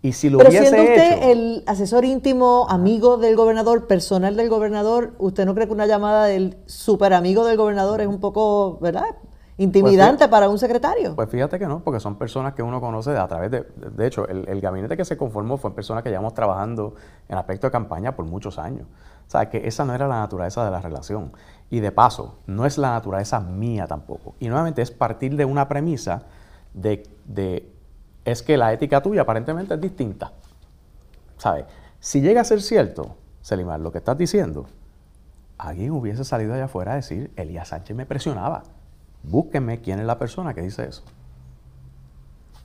[0.02, 1.28] Y si lo Pero hubiese siendo usted hecho.
[1.30, 6.24] el asesor íntimo, amigo del gobernador, personal del gobernador, ¿usted no cree que una llamada
[6.24, 9.04] del super amigo del gobernador es un poco, ¿verdad?
[9.58, 11.14] Intimidante para un secretario.
[11.14, 13.66] Pues fíjate que no, porque son personas que uno conoce a través de...
[13.94, 16.94] De hecho, el, el gabinete que se conformó fue personas que llevamos trabajando
[17.28, 18.86] en aspecto de campaña por muchos años.
[19.26, 21.32] O sea, que esa no era la naturaleza de la relación.
[21.68, 24.34] Y de paso, no es la naturaleza mía tampoco.
[24.40, 26.22] Y nuevamente es partir de una premisa
[26.72, 27.70] de, de
[28.24, 30.32] es que la ética tuya aparentemente es distinta.
[31.36, 31.64] ¿Sabes?
[31.98, 34.66] Si llega a ser cierto, Selimar, lo que estás diciendo,
[35.56, 38.62] alguien hubiese salido allá afuera a decir, Elías Sánchez me presionaba.
[39.22, 41.02] Búsquenme quién es la persona que dice eso.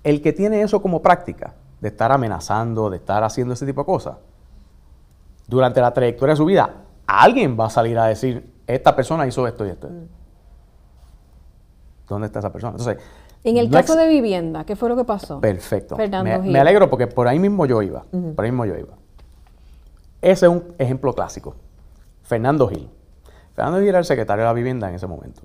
[0.04, 3.86] El que tiene eso como práctica, de estar amenazando, de estar haciendo ese tipo de
[3.86, 4.18] cosas,
[5.48, 6.74] durante la trayectoria de su vida,
[7.08, 9.90] alguien va a salir a decir, esta persona hizo esto y esto.
[12.08, 12.78] ¿Dónde está esa persona?
[12.78, 13.04] Entonces,
[13.46, 15.40] En el caso de vivienda, ¿qué fue lo que pasó?
[15.40, 15.96] Perfecto.
[15.96, 18.04] Fernando me, me alegro porque por ahí mismo yo iba.
[18.36, 18.96] Por ahí mismo yo iba.
[20.20, 21.56] Ese es un ejemplo clásico.
[22.24, 22.90] Fernando Gil.
[23.54, 25.44] Fernando Gil era el secretario de la vivienda en ese momento.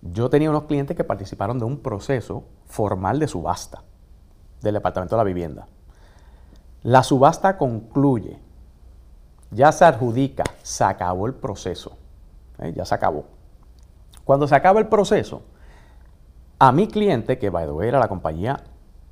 [0.00, 3.82] Yo tenía unos clientes que participaron de un proceso formal de subasta
[4.62, 5.66] del Departamento de la Vivienda.
[6.84, 8.38] La subasta concluye.
[9.50, 10.44] Ya se adjudica.
[10.62, 11.96] Se acabó el proceso.
[12.60, 12.72] ¿eh?
[12.76, 13.24] Ya se acabó.
[14.24, 15.42] Cuando se acaba el proceso,
[16.58, 18.62] a mi cliente, que by the way era la compañía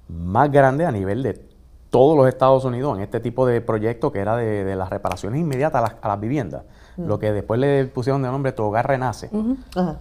[0.08, 1.52] más grande a nivel de
[1.90, 5.40] todos los Estados Unidos en este tipo de proyecto que era de, de las reparaciones
[5.40, 6.64] inmediatas a las, a las viviendas,
[6.96, 9.30] lo que después le pusieron de nombre Tu Hogar Renace,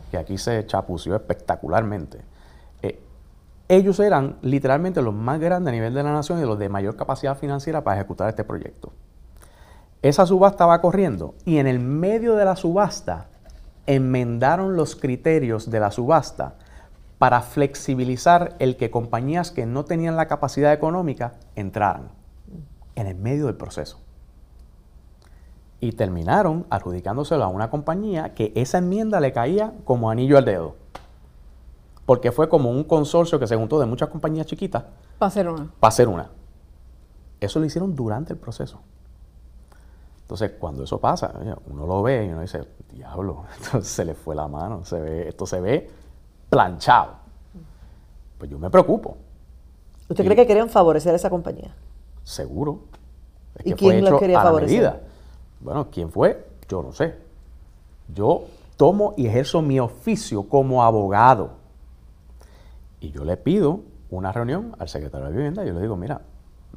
[0.10, 2.20] que aquí se chapució espectacularmente.
[2.82, 2.98] Eh,
[3.68, 6.96] ellos eran literalmente los más grandes a nivel de la nación y los de mayor
[6.96, 8.94] capacidad financiera para ejecutar este proyecto.
[10.02, 13.28] Esa subasta va corriendo y en el medio de la subasta
[13.86, 16.56] enmendaron los criterios de la subasta
[17.22, 22.10] para flexibilizar el que compañías que no tenían la capacidad económica entraran
[22.96, 24.00] en el medio del proceso.
[25.80, 30.78] Y terminaron adjudicándoselo a una compañía que esa enmienda le caía como anillo al dedo.
[32.08, 34.86] Porque fue como un consorcio que se juntó de muchas compañías chiquitas
[35.20, 35.70] Para hacer una.
[35.80, 36.32] para hacer una.
[37.40, 38.82] Eso lo hicieron durante el proceso.
[40.22, 41.32] Entonces, cuando eso pasa,
[41.70, 45.30] uno lo ve y uno dice, diablo, entonces se le fue la mano, se ve,
[45.30, 46.01] esto se ve
[46.52, 47.14] planchado.
[48.38, 49.18] Pues yo me preocupo,
[50.10, 51.74] ¿Usted y- cree que querían favorecer a esa compañía?
[52.24, 52.82] seguro.
[53.56, 54.76] Es ¿Y que quién hecho quería la favorecer?
[54.78, 55.02] medida.
[55.60, 56.46] Bueno, ¿quién fue?
[56.70, 57.16] Yo no sé.
[58.14, 58.44] Yo
[58.78, 61.52] tomo y ejerzo mi oficio como abogado.
[63.00, 63.80] Y yo le pido
[64.10, 66.22] una reunión al secretario de Vivienda y yo le digo, mira,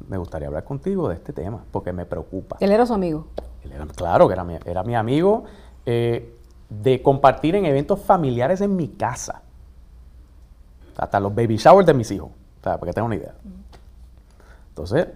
[0.07, 2.57] me gustaría hablar contigo de este tema porque me preocupa.
[2.59, 3.27] Él era su amigo.
[3.63, 5.43] Él era- claro que era mi, era mi amigo
[5.85, 6.35] eh,
[6.69, 9.41] de compartir en eventos familiares en mi casa.
[10.97, 12.29] Hasta los baby showers de mis hijos.
[12.29, 13.33] O sea, para que tengan una idea.
[14.69, 15.07] Entonces,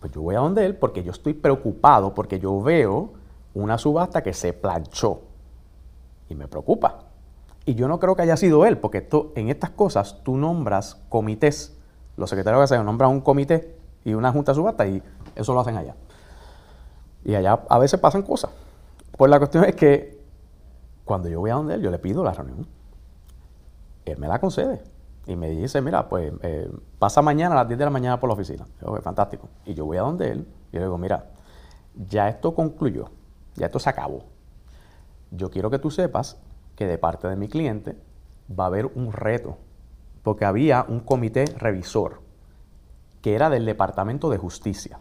[0.00, 3.12] pues yo voy a donde él porque yo estoy preocupado porque yo veo
[3.54, 5.22] una subasta que se planchó.
[6.28, 7.00] Y me preocupa.
[7.64, 10.96] Y yo no creo que haya sido él, porque esto- en estas cosas tú nombras
[11.08, 11.76] comités.
[12.16, 15.02] Los secretarios de Hacienda nombran un comité y una junta de subasta y
[15.34, 15.94] eso lo hacen allá.
[17.24, 18.50] Y allá a veces pasan cosas.
[19.16, 20.18] Pues la cuestión es que
[21.04, 22.66] cuando yo voy a donde él, yo le pido la reunión.
[24.04, 24.82] Él me la concede.
[25.28, 28.30] Y me dice, mira, pues eh, pasa mañana a las 10 de la mañana por
[28.30, 28.66] la oficina.
[28.80, 29.50] Yo, "Ok, fantástico.
[29.66, 31.26] Y yo voy a donde él y le digo, mira,
[31.94, 33.10] ya esto concluyó,
[33.54, 34.24] ya esto se acabó.
[35.30, 36.38] Yo quiero que tú sepas
[36.76, 37.98] que de parte de mi cliente
[38.58, 39.58] va a haber un reto,
[40.22, 42.22] porque había un comité revisor
[43.20, 44.98] que era del Departamento de Justicia.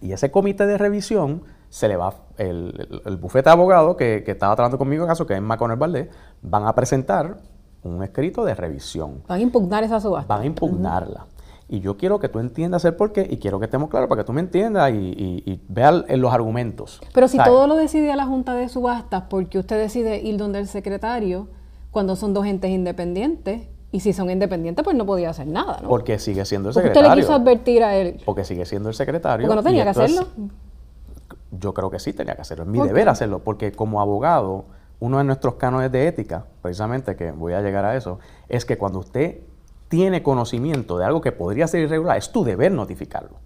[0.00, 4.56] Y ese comité de revisión se le va, el, bufete de abogados que, que estaba
[4.56, 6.08] tratando conmigo el caso, que es Maconel Valdés,
[6.40, 7.36] van a presentar
[7.82, 9.22] un escrito de revisión.
[9.28, 10.32] Van a impugnar esa subasta.
[10.34, 11.26] Van a impugnarla.
[11.70, 14.26] Y yo quiero que tú entiendas el porqué y quiero que estemos claros para que
[14.26, 17.00] tú me entiendas y, y, y veas los argumentos.
[17.12, 17.52] Pero si ¿Sabes?
[17.52, 21.48] todo lo decide la Junta de Subastas, porque usted decide ir donde el secretario
[21.90, 23.68] cuando son dos entes independientes?
[23.90, 25.88] Y si son independientes, pues no podía hacer nada, ¿no?
[25.88, 27.22] Porque sigue siendo el Porque usted le secretario.
[27.24, 28.20] quiso advertir a él.
[28.26, 29.46] Porque sigue siendo el secretario.
[29.46, 30.26] Porque no tenía que es- hacerlo.
[31.50, 32.64] yo creo que sí tenía que hacerlo.
[32.64, 33.10] Es mi ¿Por deber qué?
[33.10, 34.66] hacerlo, porque como abogado,
[35.00, 38.18] uno de nuestros cánones de ética, precisamente que voy a llegar a eso,
[38.48, 39.40] es que cuando usted
[39.88, 43.38] tiene conocimiento de algo que podría ser irregular, es tu deber notificarlo.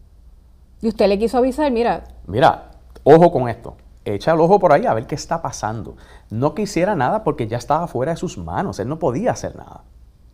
[0.80, 2.70] Y usted le quiso avisar, mira, Mira,
[3.04, 3.76] ojo con esto.
[4.04, 5.96] Echa el ojo por ahí a ver qué está pasando.
[6.30, 8.80] No quisiera nada porque ya estaba fuera de sus manos.
[8.80, 9.84] Él no podía hacer nada.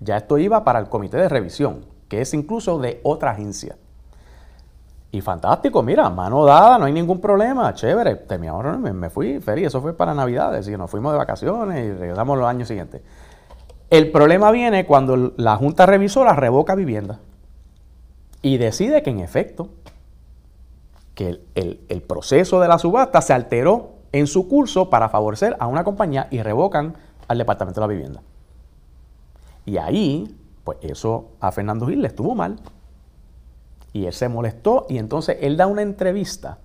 [0.01, 3.77] Ya esto iba para el comité de revisión, que es incluso de otra agencia.
[5.11, 8.15] Y fantástico, mira, mano dada, no hay ningún problema, chévere.
[8.17, 11.93] Terminamos, me, me fui feliz, eso fue para Navidades, y nos fuimos de vacaciones y
[11.93, 13.01] regresamos los años siguientes.
[13.89, 17.21] El problema viene cuando la Junta Revisora revoca vivienda
[18.43, 19.71] y decide que en efecto,
[21.15, 25.57] que el, el- el proceso de la subasta se alteró en su curso para favorecer
[25.59, 26.95] a una compañía y revocan
[27.29, 28.23] al Departamento de la Vivienda.
[29.65, 32.57] Y ahí, pues eso a Fernando Gil le estuvo mal.
[33.93, 36.59] Y él se molestó y entonces él da una entrevista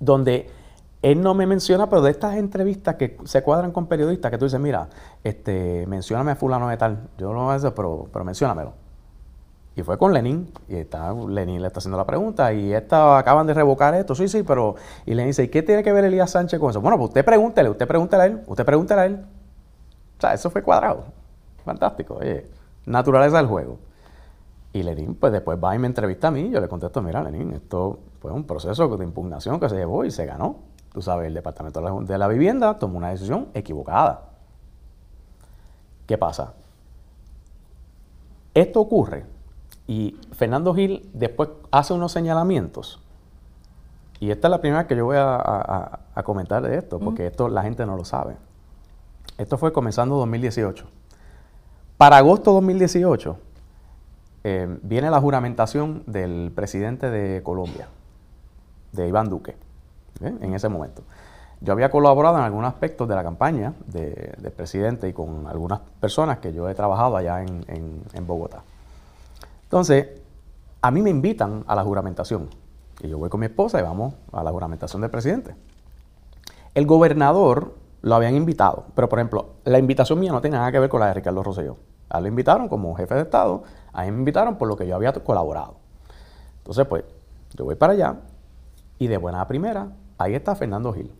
[0.00, 0.50] donde
[1.04, 4.46] él no me menciona, pero de estas entrevistas que se cuadran con periodistas, que tú
[4.46, 4.88] dices, mira,
[5.22, 8.72] este, mencióname a fulano de tal, yo no voy a pero, pero menciónamelo.
[9.76, 13.46] Y fue con Lenin, y está, Lenin le está haciendo la pregunta, y esta, acaban
[13.46, 16.30] de revocar esto, sí, sí, pero, y Lenin dice, ¿y qué tiene que ver Elías
[16.30, 16.80] Sánchez con eso?
[16.80, 19.24] Bueno, pues usted pregúntele, usted pregúntele a él, usted pregúntele a él.
[20.16, 21.04] O sea, eso fue cuadrado,
[21.66, 22.46] fantástico, oye,
[22.86, 23.78] naturaleza del juego.
[24.74, 26.50] Y Lenin, pues después va y me entrevista a mí.
[26.50, 30.10] Yo le contesto, mira, Lenin, esto fue un proceso de impugnación que se llevó y
[30.10, 30.56] se ganó.
[30.92, 34.30] Tú sabes, el Departamento de la, de la Vivienda tomó una decisión equivocada.
[36.06, 36.54] ¿Qué pasa?
[38.52, 39.24] Esto ocurre
[39.86, 43.00] y Fernando Gil después hace unos señalamientos.
[44.20, 47.26] Y esta es la primera que yo voy a, a- a comentar de esto, porque
[47.26, 48.36] esto la gente no lo sabe.
[49.38, 50.84] Esto fue comenzando 2018.
[51.96, 53.36] Para agosto 2018
[54.44, 57.88] eh, viene la juramentación del presidente de Colombia,
[58.92, 59.56] de Iván Duque,
[60.20, 60.34] ¿eh?
[60.40, 61.02] en ese momento.
[61.60, 65.80] Yo había colaborado en algunos aspectos de la campaña de- del presidente y con algunas
[65.98, 68.62] personas que yo he trabajado allá en, Bogotá.
[69.62, 70.08] Entonces,
[70.82, 72.50] a mí me invitan a la juramentación.
[73.00, 75.54] Y yo voy con mi esposa y vamos a la juramentación del presidente.
[76.74, 80.78] El gobernador lo habían invitado, pero por ejemplo, la invitación mía no tiene nada que
[80.78, 81.78] ver con la de Ricardo Rosselló.
[82.10, 83.62] A lo invitaron como jefe de Estado,
[83.94, 85.74] a mí me invitaron por lo que yo había colaborado.
[86.58, 87.04] Entonces, pues,
[87.54, 88.16] yo voy para allá
[88.98, 89.88] y de buena primera,
[90.18, 91.10] ahí está Fernando Gil.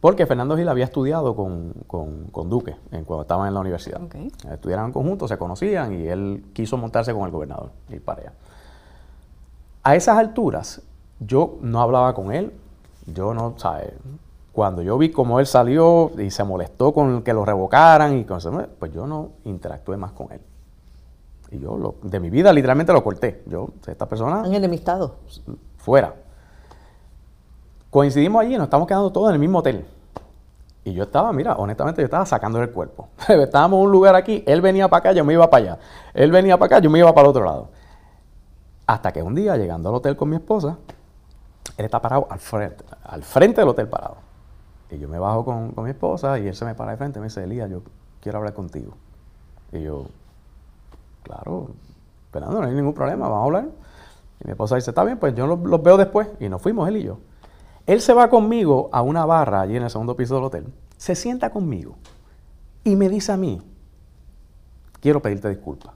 [0.00, 4.02] Porque Fernando Gil había estudiado con, con- con Duque en- cuando estaban en la universidad.
[4.02, 4.16] Ok.
[4.50, 8.32] Estudiaron en conjunto, se conocían y él quiso montarse con el gobernador, ir para allá.
[9.82, 10.82] A esas alturas,
[11.20, 12.52] yo no hablaba con él,
[13.06, 13.92] yo no, ¿sabes?
[14.52, 18.40] Cuando yo vi cómo él salió y se molestó con que lo revocaran y con
[18.78, 20.40] pues yo no interactué más con él.
[21.54, 23.44] Y yo lo- de mi vida literalmente lo corté.
[23.46, 25.16] Yo, esta persona, Han enemistado.
[25.78, 26.14] fuera.
[27.90, 29.86] Coincidimos allí y nos estamos quedando todos en el mismo hotel.
[30.82, 33.08] Y yo estaba, mira, honestamente yo estaba sacando el cuerpo.
[33.28, 35.78] Estábamos en un lugar aquí, él venía para acá, yo me iba para allá.
[36.12, 37.68] Él venía para acá, yo me iba para el otro lado.
[38.86, 40.76] Hasta que un día, llegando al hotel con mi esposa,
[41.76, 44.16] él está parado al frente, al frente del hotel parado.
[44.90, 47.18] Y yo me bajo con, con mi esposa y él se me para de frente
[47.18, 47.82] y me dice, Elías, yo
[48.20, 48.94] quiero hablar contigo.
[49.72, 50.06] Y yo,
[51.24, 51.70] claro,
[52.30, 53.68] Fernando, no hay ningún problema, vamos a hablar.
[54.40, 56.28] Y mi esposa dice, está bien, pues yo los, los veo después.
[56.38, 57.18] Y nos fuimos, él y yo.
[57.86, 60.66] Él se va conmigo a una barra allí en el segundo piso del hotel,
[60.96, 61.96] se sienta conmigo
[62.82, 63.60] y me dice a mí,
[65.00, 65.92] quiero pedirte disculpas.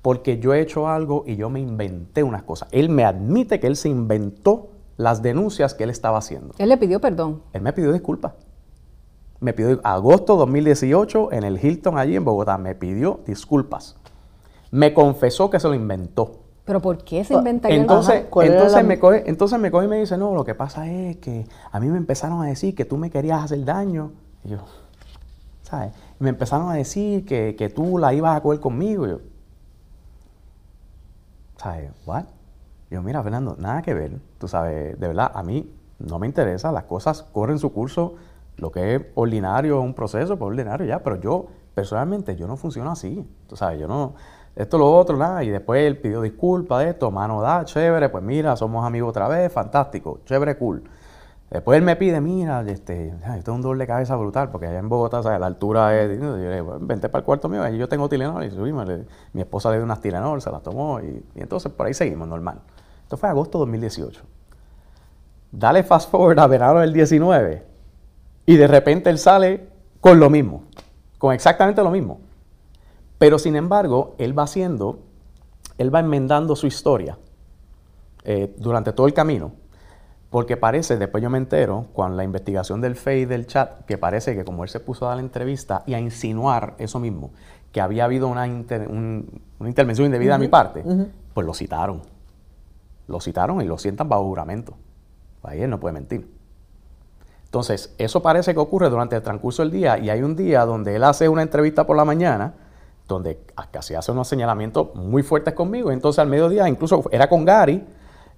[0.00, 2.68] Porque yo he hecho algo y yo me inventé unas cosas.
[2.72, 6.54] Él me admite que él se inventó las denuncias que él estaba haciendo.
[6.58, 7.42] Él le pidió perdón.
[7.52, 8.32] Él me pidió disculpas.
[9.40, 13.96] Me pidió, agosto 2018, en el Hilton allí en Bogotá, me pidió disculpas.
[14.70, 16.40] Me confesó que se lo inventó.
[16.64, 19.58] Pero ¿por qué se inventaría el- Entonces, Ajá, ¿cuál era entonces, la- me coge, entonces
[19.58, 22.42] me coge y me dice, no, lo que pasa es que a mí me empezaron
[22.42, 24.12] a decir que tú me querías hacer daño.
[24.44, 24.58] Y yo,
[25.62, 25.92] ¿sabes?
[26.20, 29.06] Y me empezaron a decir que, que tú la ibas a coger conmigo.
[29.06, 29.20] Y yo,
[31.56, 31.90] ¿sabes?
[32.06, 32.24] ¿What?
[32.90, 34.18] Yo, mira, Fernando, nada que ver.
[34.38, 36.72] Tú sabes, de verdad, a mí no me interesa.
[36.72, 38.14] Las cosas corren su curso.
[38.58, 41.02] Lo que es ordinario es un proceso, pues ordinario ya.
[41.02, 43.26] Pero yo, personalmente, yo no funciono así.
[43.46, 44.14] Tú sabes, yo no...
[44.56, 45.44] Esto, lo otro, nada.
[45.44, 48.08] Y después él pidió disculpas de esto, mano da, chévere.
[48.08, 50.82] Pues mira, somos amigos otra vez, fantástico, chévere, cool.
[51.50, 54.88] Después él me pide, mira, este, esto es un de cabeza brutal, porque allá en
[54.88, 55.40] Bogotá, ¿sabes?
[55.40, 56.20] la altura es.
[56.20, 58.44] Yo le digo, vente para el cuarto mío, ahí yo tengo Tilenol.
[58.44, 58.86] Y subimos,
[59.32, 62.28] mi esposa le dio unas Tilenol, se las tomó, y, y entonces por ahí seguimos,
[62.28, 62.60] normal.
[63.04, 64.20] Esto fue agosto de 2018.
[65.52, 67.67] Dale fast forward a verano del 19,
[68.48, 69.68] y de repente él sale
[70.00, 70.62] con lo mismo,
[71.18, 72.18] con exactamente lo mismo.
[73.18, 75.00] Pero sin embargo, él va haciendo,
[75.76, 77.18] él va enmendando su historia
[78.24, 79.52] eh, durante todo el camino.
[80.30, 84.34] Porque parece, después yo me entero, con la investigación del FEI del chat, que parece
[84.34, 87.30] que como él se puso a dar la entrevista y a insinuar eso mismo,
[87.72, 90.82] que había habido una, inter- un- una intervención indebida de mi parte,
[91.34, 92.00] pues lo citaron.
[93.08, 94.74] Lo citaron y lo sientan bajo juramento.
[95.42, 96.30] Ahí él no puede mentir.
[97.48, 100.96] Entonces, eso parece que ocurre durante el transcurso del día y hay un día donde
[100.96, 102.52] él hace una entrevista por la mañana
[103.08, 103.40] donde
[103.70, 105.90] casi hace unos señalamientos muy fuertes conmigo.
[105.90, 107.82] Entonces al mediodía, incluso era con Gary,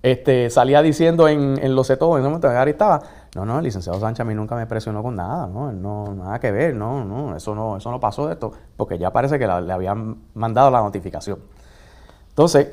[0.00, 3.02] este, salía diciendo en, en Lo sé todo, en ese momento Gary estaba,
[3.34, 6.38] no, no, el licenciado Sánchez a mí nunca me presionó con nada, no, no, nada
[6.38, 9.46] que ver, no, no, eso no, eso no pasó de esto, porque ya parece que
[9.48, 11.40] le habían mandado la notificación.
[12.28, 12.68] Entonces,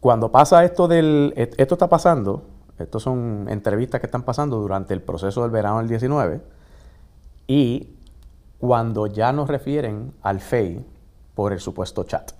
[0.00, 2.44] cuando pasa esto del, et- esto está pasando,
[2.78, 6.40] estos son entrevistas que están pasando durante el proceso del verano del 19,
[7.46, 7.94] y
[8.58, 10.84] cuando ya nos refieren al FEI
[11.34, 12.32] por el supuesto chat.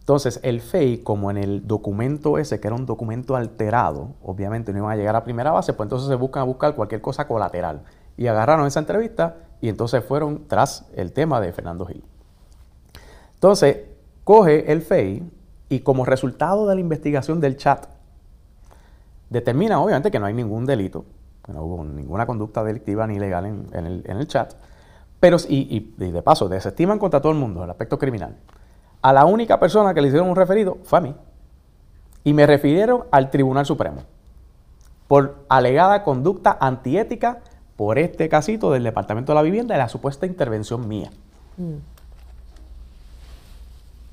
[0.00, 4.80] Entonces, el FEI, como en el documento ese, que era un documento alterado, obviamente no
[4.80, 7.82] iban a llegar a primera base, pues entonces se buscan a buscar cualquier cosa colateral.
[8.18, 12.04] Y agarraron esa entrevista y entonces fueron tras el tema de Fernando Gil.
[13.32, 13.78] Entonces,
[14.24, 15.22] coge el FEI
[15.70, 17.86] y como resultado de la investigación del chat,
[19.30, 21.04] determina obviamente que no hay ningún delito,
[21.44, 24.52] que no hubo ninguna conducta delictiva ni ilegal en, en el, en el chat,
[25.20, 28.36] pero y, y- y de paso desestiman contra todo el mundo el aspecto criminal.
[29.02, 31.14] A la única persona que le hicieron un referido fue a mí.
[32.24, 34.02] Y me refirieron al Tribunal Supremo
[35.08, 37.40] por alegada conducta antiética
[37.76, 41.10] por este casito del Departamento de la Vivienda y la supuesta intervención mía.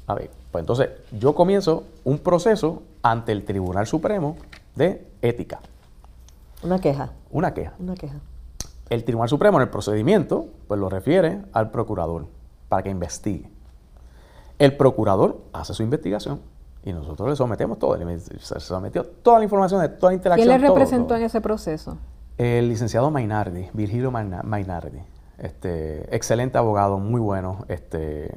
[0.08, 4.36] A ver, pues entonces yo comienzo un proceso ante el Tribunal Supremo
[4.76, 5.60] de Ética,
[6.64, 7.74] Una queja, una queja.
[7.80, 8.16] una queja.
[8.90, 12.28] El Tribunal Supremo en el procedimiento pues lo refiere al procurador
[12.70, 13.50] para que investigue.
[14.60, 16.42] El procurador hace su investigación
[16.84, 17.96] y nosotros le sometemos todo.
[17.98, 20.48] Le- Se sometió toda la información de toda la interacción.
[20.48, 21.18] ¿Quién le representó todo.
[21.18, 21.98] en ese proceso?
[22.38, 25.00] El licenciado Mainardi, Virgilio Maina- Mainardi.
[25.38, 27.66] Este, excelente abogado, muy bueno.
[27.68, 28.36] Este,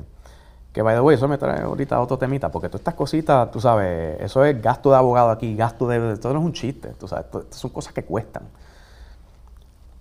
[0.75, 3.61] que by the way, eso me trae ahorita otro temita, porque todas estas cositas, tú
[3.61, 6.15] sabes, eso es gasto de abogado aquí, gasto de.
[6.15, 8.43] Esto no es un chiste, tú sabes, son cosas que cuestan.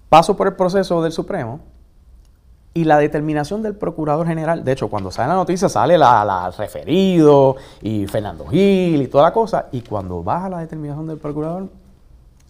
[0.10, 1.60] Paso por el proceso del Supremo
[2.74, 4.64] y la determinación del Procurador General.
[4.64, 9.26] De hecho, cuando sale la noticia, sale la, la referido y Fernando Gil y toda
[9.26, 9.68] la cosa.
[9.72, 11.70] Y cuando baja la determinación del Procurador,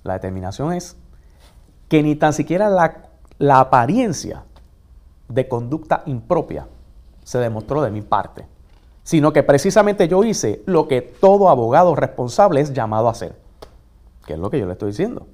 [0.03, 0.95] la determinación es
[1.89, 4.45] que ni tan siquiera la, la apariencia
[5.27, 6.67] de conducta impropia
[7.23, 8.45] se demostró de mi parte,
[9.03, 13.35] sino que precisamente yo hice lo que todo abogado responsable es llamado a hacer,
[14.25, 15.27] que es lo que yo le estoy diciendo.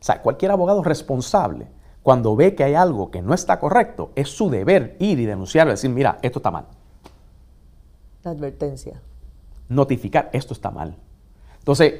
[0.00, 1.66] O sea, cualquier abogado responsable,
[2.02, 5.72] cuando ve que hay algo que no está correcto, es su deber ir y denunciarlo,
[5.72, 6.66] decir, mira, esto está mal
[8.22, 9.00] La advertencia.
[9.68, 10.94] notificar esto está mal.
[11.58, 11.94] Entonces,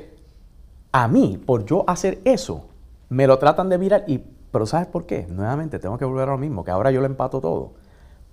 [0.93, 2.67] a mí, por yo hacer eso,
[3.09, 4.19] me lo tratan de mirar y,
[4.53, 5.27] pero ¿sabes por qué?
[5.29, 7.73] Nuevamente, tengo que volver a lo mismo, que ahora yo lo empato todo.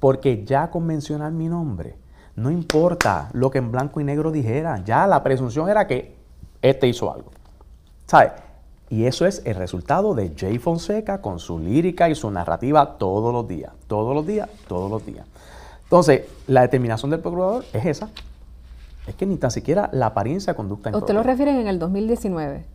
[0.03, 1.95] Porque ya con mencionar mi nombre,
[2.35, 6.17] no importa lo que en blanco y negro dijera, ya la presunción era que
[6.61, 7.31] este hizo algo.
[8.05, 8.33] ¿Sabes?
[8.89, 13.31] Y eso es el resultado de Jay Fonseca con su lírica y su narrativa todos
[13.31, 15.25] los días, todos los días, todos los días.
[15.83, 18.09] Entonces, la determinación del procurador es esa.
[19.07, 21.15] Es que ni tan siquiera la apariencia de conducta Usted impropia.
[21.15, 22.65] lo refiere en el 2019.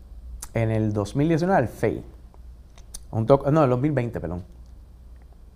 [0.55, 2.03] En el 2019 al FEI.
[3.13, 4.43] No, el 2020, perdón.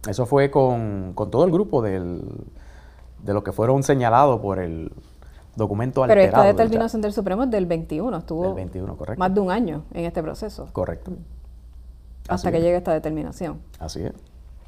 [0.09, 2.23] Eso fue con, con todo el grupo del,
[3.23, 4.93] de los que fueron señalados por el
[5.55, 6.43] documento Pero alterado.
[6.45, 8.17] esta del determinación del Supremo es del 21.
[8.17, 9.19] Estuvo Del 21, correcto.
[9.21, 10.69] más de un año en este proceso.
[10.73, 11.13] Correcto.
[12.23, 12.63] hasta Así que es.
[12.65, 13.61] llegue esta determinación.
[13.79, 14.13] Así es.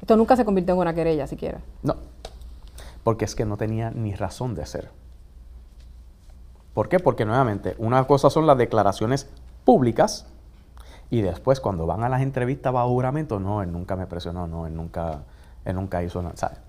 [0.01, 1.59] Esto nunca se convirtió en una querella siquiera.
[1.83, 1.95] No,
[3.03, 4.89] porque es que no tenía ni razón de ser.
[6.73, 6.99] ¿Por qué?
[6.99, 9.29] Porque nuevamente, una cosa son las declaraciones
[9.63, 10.27] públicas
[11.09, 14.67] y después cuando van a las entrevistas bajo juramento, no, él nunca me presionó, no,
[14.67, 15.23] él nunca,
[15.63, 16.35] él nunca hizo nada.
[16.35, 16.59] ¿sabes?